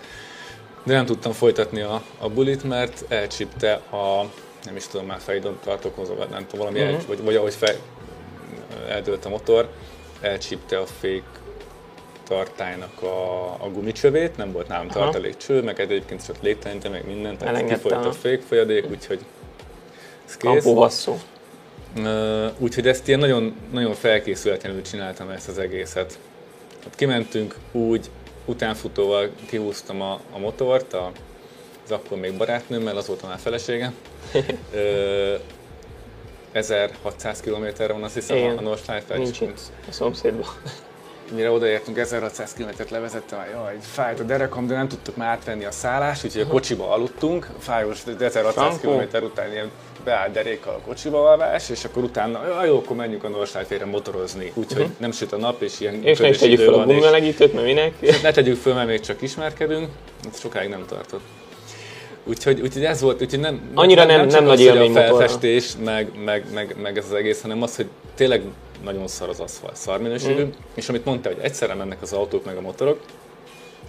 De 0.83 0.93
nem 0.93 1.05
tudtam 1.05 1.31
folytatni 1.31 1.81
a, 1.81 2.03
a 2.19 2.29
bulit, 2.29 2.63
mert 2.63 3.05
elcsípte 3.07 3.73
a, 3.73 4.31
nem 4.65 4.75
is 4.75 4.87
tudom, 4.87 5.05
már 5.05 5.19
fejidon 5.19 5.59
tartok 5.63 5.95
hozzá, 5.95 6.13
vagy 6.13 6.29
nem 6.29 6.47
tudom, 6.47 6.65
valami, 6.65 6.79
Mhm. 6.79 6.93
uh-huh. 6.93 7.07
vagy, 7.07 7.21
vagy 7.23 7.35
ahogy 7.35 7.53
fej, 7.53 7.75
eldőlt 8.89 9.25
a 9.25 9.29
motor, 9.29 9.69
elcsípte 10.21 10.77
a 10.79 10.85
fék 10.99 11.23
tartálynak 12.23 13.01
a, 13.01 13.43
a 13.63 13.69
gumicsövét, 13.73 14.37
nem 14.37 14.51
volt 14.51 14.67
nálam 14.67 14.87
Aha. 14.89 14.99
tartalékcső, 14.99 15.61
meg 15.61 15.79
egyébként 15.79 16.25
csak 16.25 16.35
légtelenítem, 16.41 16.91
meg 16.91 17.05
mindent, 17.05 17.37
tehát 17.37 17.65
kifolyt 17.67 18.05
a 18.05 18.11
fékfolyadék, 18.11 18.89
úgyhogy 18.89 19.19
ez 20.27 20.37
kész. 20.37 20.63
Ö, 21.97 22.47
Úgyhogy 22.57 22.87
ezt 22.87 23.07
ilyen 23.07 23.19
nagyon, 23.19 23.55
nagyon 23.71 23.93
felkészületlenül 23.93 24.81
csináltam 24.81 25.29
ezt 25.29 25.47
az 25.47 25.57
egészet. 25.57 26.19
Hát 26.83 26.95
kimentünk 26.95 27.55
úgy, 27.71 28.09
utánfutóval 28.45 29.29
kihúztam 29.45 30.01
a, 30.01 30.19
a 30.31 30.37
motort, 30.39 30.93
a, 30.93 31.11
az 31.85 31.91
akkor 31.91 32.17
még 32.17 32.37
barátnőmmel, 32.37 32.97
az 32.97 33.07
volt 33.07 33.21
már 33.21 33.39
felesége. 33.39 33.93
Ö, 34.73 35.35
1600 36.51 37.39
km 37.39 37.65
van 37.77 38.03
azt 38.03 38.13
hiszem 38.13 38.37
Igen. 38.37 38.57
a 38.57 38.61
Nordschleife, 38.61 39.17
Nincs 39.17 39.41
itt 39.41 39.59
a 39.87 39.91
szomszédban. 39.91 40.47
Mire 41.35 41.51
odaértünk, 41.51 41.97
1600 41.97 42.53
km-t 42.53 42.89
levezettem, 42.89 43.39
jaj, 43.53 43.75
fájt 43.81 44.19
a 44.19 44.23
derekam, 44.23 44.67
de 44.67 44.75
nem 44.75 44.87
tudtuk 44.87 45.15
már 45.15 45.27
átvenni 45.27 45.65
a 45.65 45.71
szállást, 45.71 46.25
úgyhogy 46.25 46.41
a 46.41 46.47
kocsiba 46.47 46.91
aludtunk, 46.91 47.47
fájós 47.59 48.01
1600 48.19 48.53
Frankó. 48.53 49.07
km 49.17 49.23
után 49.25 49.51
ilyen 49.51 49.69
beállt 50.03 50.31
derékkal 50.31 50.73
a 50.73 50.87
kocsiba 50.87 51.29
alvás, 51.29 51.69
és 51.69 51.83
akkor 51.85 52.03
utána, 52.03 52.47
jaj, 52.47 52.67
jó, 52.67 52.77
akkor 52.77 52.95
menjünk 52.95 53.23
a 53.23 53.27
Nordschleife-re 53.29 53.85
motorozni, 53.85 54.51
úgyhogy 54.53 54.87
nem 54.97 55.11
süt 55.11 55.31
a 55.31 55.37
nap, 55.37 55.61
és 55.61 55.79
ilyen 55.79 56.03
És 56.03 56.17
ne 56.19 56.31
tegyük 56.31 56.59
fel 56.59 56.73
a 56.73 56.83
gumimelegítőt, 56.83 57.53
mert 57.53 57.65
minek? 57.65 58.21
ne 58.21 58.31
tegyük 58.31 58.57
föl, 58.57 58.73
mert 58.73 58.87
még 58.87 58.99
csak 58.99 59.21
ismerkedünk, 59.21 59.87
ez 60.33 60.39
sokáig 60.39 60.69
nem 60.69 60.85
tartott. 60.87 61.21
Úgyhogy, 62.23 62.61
úgyhogy 62.61 62.83
ez 62.85 63.01
volt, 63.01 63.21
úgyhogy 63.21 63.39
nem, 63.39 63.61
Annyira 63.73 64.05
nem- 64.05 64.29
csak 64.29 64.31
nem 64.31 64.43
az, 64.43 64.49
nagy 64.49 64.61
élmény 64.61 64.91
a 64.91 64.93
felfestés, 64.93 65.73
meg, 65.83 66.11
meg, 66.25 66.45
meg, 66.53 66.75
meg, 66.81 66.97
ez 66.97 67.05
az 67.05 67.13
egész, 67.13 67.41
hanem 67.41 67.61
az, 67.61 67.75
hogy 67.75 67.87
tényleg 68.15 68.41
nagyon 68.83 69.07
szar 69.07 69.29
az 69.29 69.39
aszfalt, 69.39 69.75
szar 69.75 69.99
minőségű, 70.01 70.43
Mm. 70.43 70.49
és 70.73 70.89
amit 70.89 71.05
mondta, 71.05 71.29
hogy 71.29 71.37
egyszerre 71.41 71.73
mennek 71.73 72.01
az 72.01 72.13
autók 72.13 72.45
meg 72.45 72.57
a 72.57 72.61
motorok, 72.61 72.99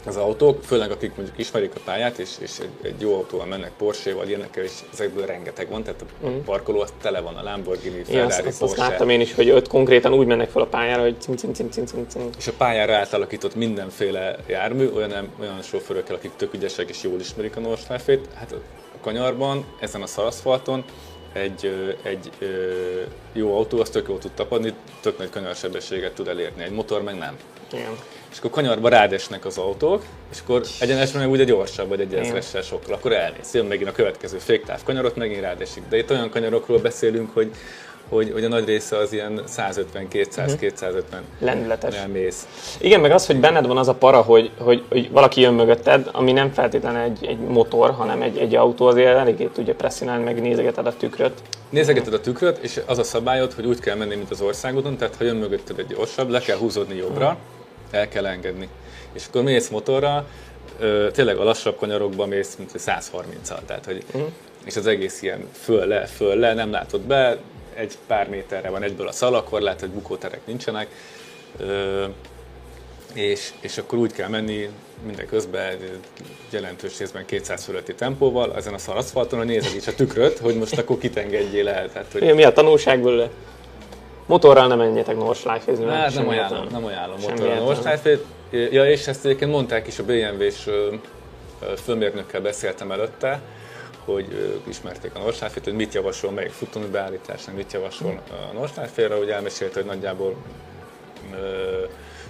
az 0.07 0.17
autók, 0.17 0.63
főleg 0.65 0.91
akik 0.91 1.17
mondjuk 1.17 1.39
ismerik 1.39 1.73
a 1.75 1.81
pályát, 1.85 2.19
és, 2.19 2.31
és 2.39 2.59
egy, 2.59 2.71
egy 2.83 3.01
jó 3.01 3.15
autóval 3.15 3.47
mennek, 3.47 3.71
Porsche-val, 3.77 4.29
ilyenekkel, 4.29 4.65
és 4.65 4.73
ezekből 4.93 5.27
rengeteg 5.27 5.69
van, 5.71 5.83
tehát 5.83 6.05
a 6.23 6.27
parkoló 6.45 6.81
az 6.81 6.93
tele 7.03 7.21
van, 7.21 7.37
a 7.37 7.43
Lamborghini, 7.43 7.97
Mm. 7.97 8.01
Azt, 8.01 8.11
Ferrari, 8.11 8.33
azt, 8.33 8.47
azt 8.47 8.59
Porsche. 8.59 8.83
láttam 8.89 9.09
én 9.09 9.21
is, 9.21 9.35
hogy 9.35 9.51
ott 9.51 9.69
konkrétan 9.69 10.13
úgy 10.13 10.27
mennek 10.27 10.49
fel 10.51 10.63
a 10.63 10.67
pályára, 10.67 11.03
hogy 11.03 11.17
cim, 11.21 11.37
cim, 11.37 11.53
cim, 11.53 11.71
cim, 11.71 11.87
cim, 11.87 12.07
cim. 12.09 12.29
És 12.39 12.47
a 12.47 12.53
pályára 12.57 12.95
átalakított 12.95 13.55
mindenféle 13.55 14.37
jármű, 14.47 14.89
olyan, 14.95 15.29
olyan 15.41 15.63
sofőrökkel, 15.63 16.15
akik 16.15 16.31
tök 16.37 16.55
ügyesek 16.55 16.89
és 16.89 17.03
jól 17.03 17.21
ismerik 17.21 17.57
a 17.57 17.61
Nordschleife-t, 17.61 18.29
hát 18.35 18.53
a 18.53 18.57
kanyarban, 19.01 19.65
ezen 19.81 20.03
a 20.03 20.07
szaraszfalton 20.07 20.85
egy, 21.33 21.97
egy 22.03 22.31
jó 23.33 23.57
autó, 23.57 23.81
az 23.81 23.91
tök 23.91 24.09
jól 24.09 24.19
tud 24.19 24.31
tapadni, 24.31 24.73
tök 25.01 25.19
nagy 25.19 25.31
kanyarsebességet 25.31 26.13
tud 26.13 26.29
elérni, 26.29 26.63
egy 26.63 26.71
motor 26.71 27.03
meg 27.03 27.19
nem. 27.19 27.37
Igen. 27.73 27.97
És 28.31 28.39
akkor 28.39 28.51
kanyarba 28.51 28.89
rádesnek 28.89 29.45
az 29.45 29.59
autók, 29.59 30.05
és 30.33 30.39
akkor 30.41 30.63
egyenesben 30.81 31.23
meg 31.23 31.31
ugye 31.31 31.45
gyorsabb, 31.45 31.89
vagy 31.89 32.01
egy 32.01 32.15
ezressel 32.15 32.63
sokkal, 32.63 32.95
akkor 32.95 33.13
elmész. 33.13 33.55
Jön 33.55 33.67
megint 33.67 33.89
a 33.89 33.93
következő 33.93 34.39
féktáv 34.39 34.83
kanyarot, 34.83 35.17
megint 35.17 35.41
rádesik. 35.41 35.83
De 35.89 35.97
itt 35.97 36.11
olyan 36.11 36.31
kanyarokról 36.31 36.79
beszélünk, 36.79 37.35
hogy, 37.35 37.51
hogy, 38.11 38.31
hogy 38.33 38.45
a 38.45 38.49
nagy 38.49 38.65
része 38.65 38.97
az 38.97 39.13
ilyen 39.13 39.43
150-200-250 39.57 41.03
Lendületes. 41.39 41.97
elmész. 41.97 42.47
Igen, 42.81 43.01
meg 43.01 43.11
az, 43.11 43.27
hogy 43.27 43.37
benned 43.37 43.67
van 43.67 43.77
az 43.77 43.89
a 43.89 43.95
para, 43.95 44.21
hogy, 44.21 44.51
hogy, 44.59 44.85
hogy 44.89 45.11
valaki 45.11 45.41
jön 45.41 45.55
mögötted, 45.55 46.09
ami 46.13 46.33
nem 46.33 46.53
feltétlenül 46.53 47.01
egy, 47.01 47.27
egy 47.27 47.39
motor, 47.39 47.91
hanem 47.91 48.23
egy, 48.23 48.39
egy 48.39 48.55
autó, 48.55 48.87
azért 48.87 49.17
eléggé 49.17 49.45
tudja 49.45 49.75
presszionálni, 49.75 50.25
meg 50.25 50.41
nézegeted 50.41 50.87
a 50.87 50.97
tükröt. 50.97 51.43
Nézegeted 51.71 52.13
a 52.13 52.21
tükröt, 52.21 52.59
és 52.59 52.81
az 52.87 52.99
a 52.99 53.03
szabályod, 53.03 53.53
hogy 53.53 53.67
úgy 53.67 53.81
kell 53.81 53.97
menni, 53.97 54.15
mint 54.15 54.31
az 54.31 54.41
országodon, 54.41 54.97
tehát 54.97 55.17
ha 55.17 55.25
jön 55.25 55.37
mögötted 55.37 55.79
egy 55.79 55.87
gyorsabb, 55.87 56.31
le 56.31 56.41
kell 56.41 56.57
húzódni 56.57 56.97
jobbra, 56.97 57.37
el 57.91 58.09
kell 58.09 58.27
engedni. 58.27 58.69
És 59.13 59.27
akkor 59.29 59.43
mész 59.43 59.69
motorral, 59.69 60.25
ö, 60.79 61.11
tényleg 61.13 61.37
a 61.37 61.45
lassabb 61.45 61.77
kanyarokban 61.77 62.29
mész, 62.29 62.57
mint 62.57 62.71
hogy 62.71 62.81
130-al, 62.85 63.59
tehát 63.67 63.85
hogy, 63.85 64.05
és 64.65 64.77
az 64.77 64.87
egész 64.87 65.23
ilyen 65.23 65.49
föl-le, 65.53 66.07
föl-le, 66.07 66.55
nem 66.55 66.71
látod 66.71 67.01
be, 67.01 67.37
egy 67.81 67.99
pár 68.07 68.29
méterre 68.29 68.71
van 68.71 68.83
egyből 68.83 69.09
a 69.09 69.13
szalakorlát, 69.13 69.81
hogy 69.81 69.89
bukóterek 69.89 70.41
nincsenek, 70.45 70.89
ö, 71.59 72.05
és, 73.15 73.51
és 73.61 73.79
akkor 73.79 73.99
úgy 73.99 74.13
kell 74.13 74.29
menni 74.29 74.69
mindeközben 75.07 75.79
jelentős 76.51 76.99
részben 76.99 77.25
200 77.27 77.65
fölötti 77.65 77.95
tempóval, 77.95 78.57
ezen 78.57 78.75
a 78.75 78.79
szaraszfalton, 78.79 79.39
hogy 79.39 79.49
nézed 79.49 79.77
is 79.77 79.87
a 79.87 79.95
tükröt, 79.95 80.39
hogy 80.39 80.57
most 80.57 80.79
akkor 80.79 80.99
kit 80.99 81.17
engedjél 81.17 81.69
el. 81.69 81.93
Tehát, 81.93 82.13
hogy 82.13 82.35
mi 82.35 82.45
a 82.45 82.53
tanulság 82.53 83.03
belőle? 83.03 83.31
Motorral 84.27 84.67
nem 84.67 84.79
menjetek 84.79 85.17
Nordschleife-ezni. 85.17 85.85
Hát 85.85 86.15
nem 86.15 86.29
ajánlom, 86.29 86.67
nem 86.71 86.85
ajánlom 86.85 87.19
Semmi 87.19 87.31
motorra 87.31 87.51
a 87.51 87.55
értelme. 87.55 87.73
Nordschleife-t. 87.73 88.25
Ja, 88.73 88.91
és 88.91 89.07
ezt 89.07 89.25
egyébként 89.25 89.51
mondták 89.51 89.87
is, 89.87 89.99
a 89.99 90.05
BMW-s 90.05 90.69
főmérnökkel 91.85 92.41
beszéltem 92.41 92.91
előtte, 92.93 93.41
hogy 94.13 94.33
ők 94.33 94.67
ismerték 94.69 95.15
a 95.15 95.19
Nordschleife-t, 95.19 95.65
hogy 95.65 95.75
mit 95.75 95.95
javasol, 95.95 96.31
melyik 96.31 96.51
futómű 96.51 96.87
beállításnak, 96.87 97.57
mit 97.57 97.73
javasol 97.73 98.23
a 98.31 98.53
Nordschleife-re, 98.53 99.15
hogy 99.15 99.29
elmesélte, 99.29 99.75
hogy 99.75 99.89
nagyjából 99.89 100.37
ö, 101.33 101.85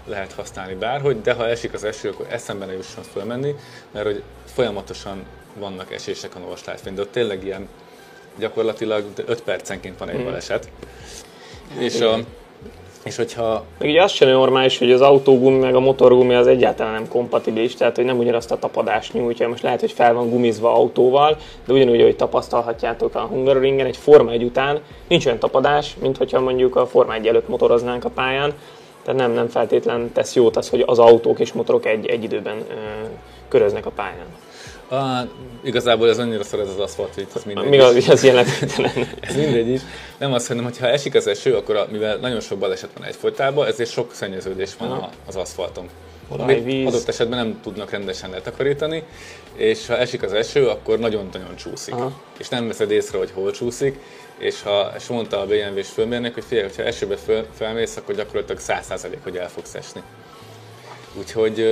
lehet 0.04 0.32
használni 0.32 0.74
bárhogy, 0.74 1.20
de 1.20 1.32
ha 1.32 1.48
esik 1.48 1.72
az 1.72 1.84
eső, 1.84 2.08
akkor 2.08 2.26
eszembe 2.30 2.66
ne 2.66 2.72
jusson 2.72 3.04
fölmenni, 3.04 3.54
mert 3.90 4.06
hogy 4.06 4.22
folyamatosan 4.44 5.24
vannak 5.54 5.92
esések 5.92 6.34
a 6.34 6.38
Nordschleife-n, 6.38 6.94
de 6.94 7.00
ott 7.00 7.12
tényleg 7.12 7.44
ilyen 7.44 7.68
gyakorlatilag 8.38 9.04
5 9.26 9.42
percenként 9.42 9.98
van 9.98 10.08
egy 10.08 10.24
baleset. 10.24 10.70
És 11.78 12.00
a, 12.00 12.18
És 13.04 13.16
hogyha... 13.16 13.64
Meg 13.78 13.88
ugye 13.88 14.02
az 14.02 14.12
sem 14.12 14.28
normális, 14.28 14.78
hogy 14.78 14.92
az 14.92 15.00
autógumi 15.00 15.58
meg 15.58 15.74
a 15.74 15.80
motorgumi 15.80 16.34
az 16.34 16.46
egyáltalán 16.46 16.92
nem 16.92 17.08
kompatibilis, 17.08 17.74
tehát 17.74 17.96
hogy 17.96 18.04
nem 18.04 18.18
ugyanazt 18.18 18.50
a 18.50 18.58
tapadást 18.58 19.12
nyújtja. 19.12 19.48
Most 19.48 19.62
lehet, 19.62 19.80
hogy 19.80 19.92
fel 19.92 20.14
van 20.14 20.30
gumizva 20.30 20.74
autóval, 20.74 21.36
de 21.66 21.72
ugyanúgy, 21.72 22.02
hogy 22.02 22.16
tapasztalhatjátok 22.16 23.14
a 23.14 23.20
Hungaroringen, 23.20 23.86
egy 23.86 23.96
Forma 23.96 24.30
1 24.30 24.42
után 24.42 24.80
nincs 25.08 25.26
olyan 25.26 25.38
tapadás, 25.38 25.96
mint 26.00 26.16
hogyha 26.16 26.40
mondjuk 26.40 26.76
a 26.76 26.86
Forma 26.86 27.14
1 27.14 27.26
előtt 27.26 27.48
motoroznánk 27.48 28.04
a 28.04 28.10
pályán. 28.10 28.52
Tehát 29.04 29.20
nem, 29.20 29.32
nem 29.32 29.48
feltétlen 29.48 30.12
tesz 30.12 30.34
jót 30.34 30.56
az, 30.56 30.68
hogy 30.68 30.82
az 30.86 30.98
autók 30.98 31.38
és 31.38 31.52
motorok 31.52 31.86
egy, 31.86 32.06
egy 32.06 32.22
időben 32.22 32.56
ö, 32.56 32.74
köröznek 33.48 33.86
a 33.86 33.90
pályán. 33.90 34.26
Ah, 34.92 35.28
igazából 35.62 36.08
ez 36.08 36.18
annyira 36.18 36.44
szar 36.44 36.60
ez 36.60 36.68
az 36.68 36.78
aszfalt, 36.78 37.14
hogy 37.14 37.26
ez 37.34 37.42
mindegy. 37.44 37.68
Még 37.68 37.80
az, 37.80 38.08
az 38.08 38.24
jelentéktelen. 38.24 38.92
ez 39.20 39.36
mindegy 39.36 39.68
is. 39.68 39.80
Nem 40.18 40.32
azt 40.32 40.46
hanem, 40.46 40.64
hogy 40.64 40.78
ha 40.78 40.86
esik 40.88 41.14
az 41.14 41.26
eső, 41.26 41.56
akkor 41.56 41.76
a, 41.76 41.86
mivel 41.90 42.16
nagyon 42.16 42.40
sok 42.40 42.58
baleset 42.58 42.90
van 42.98 43.06
egyfolytában, 43.06 43.66
ezért 43.66 43.90
sok 43.90 44.14
szennyeződés 44.14 44.70
van 44.78 44.90
Aha. 44.90 45.10
az 45.26 45.36
aszfalton. 45.36 45.88
Adott 46.86 47.08
esetben 47.08 47.38
nem 47.38 47.60
tudnak 47.62 47.90
rendesen 47.90 48.30
letakarítani, 48.30 49.02
és 49.54 49.86
ha 49.86 49.96
esik 49.96 50.22
az 50.22 50.32
eső, 50.32 50.68
akkor 50.68 50.98
nagyon-nagyon 50.98 51.56
csúszik. 51.56 51.94
Aha. 51.94 52.12
És 52.38 52.48
nem 52.48 52.66
veszed 52.66 52.90
észre, 52.90 53.18
hogy 53.18 53.30
hol 53.34 53.50
csúszik, 53.50 53.98
és 54.38 54.62
ha, 54.62 54.92
és 54.96 55.06
mondta 55.06 55.40
a 55.40 55.46
BMW-s 55.46 55.88
főmérnök, 55.88 56.34
hogy 56.34 56.44
figyelj, 56.44 56.68
ha 56.76 56.82
esőbe 56.82 57.16
föl, 57.16 57.46
felmész, 57.56 57.96
akkor 57.96 58.14
gyakorlatilag 58.14 58.60
100% 58.66 59.16
hogy 59.22 59.36
el 59.36 59.48
fogsz 59.48 59.74
esni. 59.74 60.02
Úgyhogy 61.18 61.66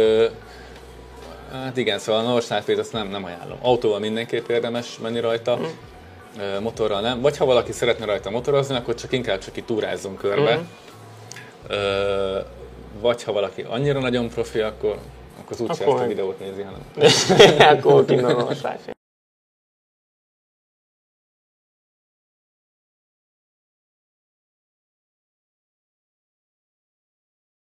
Hát 1.52 1.76
igen, 1.76 1.98
szóval 1.98 2.24
a 2.24 2.28
North 2.28 2.78
azt 2.78 2.92
nem, 2.92 3.08
nem 3.08 3.24
ajánlom. 3.24 3.58
Autóval 3.62 3.98
mindenképp 3.98 4.48
érdemes 4.48 4.98
menni 5.02 5.20
rajta, 5.20 5.56
mm. 5.56 6.62
motorral 6.62 7.00
nem. 7.00 7.20
Vagy 7.20 7.36
ha 7.36 7.44
valaki 7.44 7.72
szeretne 7.72 8.04
rajta 8.04 8.30
motorozni, 8.30 8.76
akkor 8.76 8.94
csak 8.94 9.12
inkább 9.12 9.38
csak 9.38 9.56
itt 9.56 9.66
túrázzon 9.66 10.16
körbe. 10.16 10.56
Mm. 10.56 10.62
Vagy 13.00 13.22
ha 13.22 13.32
valaki 13.32 13.64
annyira 13.68 14.00
nagyon 14.00 14.28
profi, 14.28 14.60
akkor, 14.60 14.98
akkor 15.40 15.52
az 15.52 15.60
úgy 15.60 15.70
akkor 15.70 16.00
a 16.02 16.06
videót 16.06 16.38
nézi, 16.38 16.62
hanem... 16.62 16.80
akkor 17.78 18.04
kint 18.04 18.22
a 18.22 18.96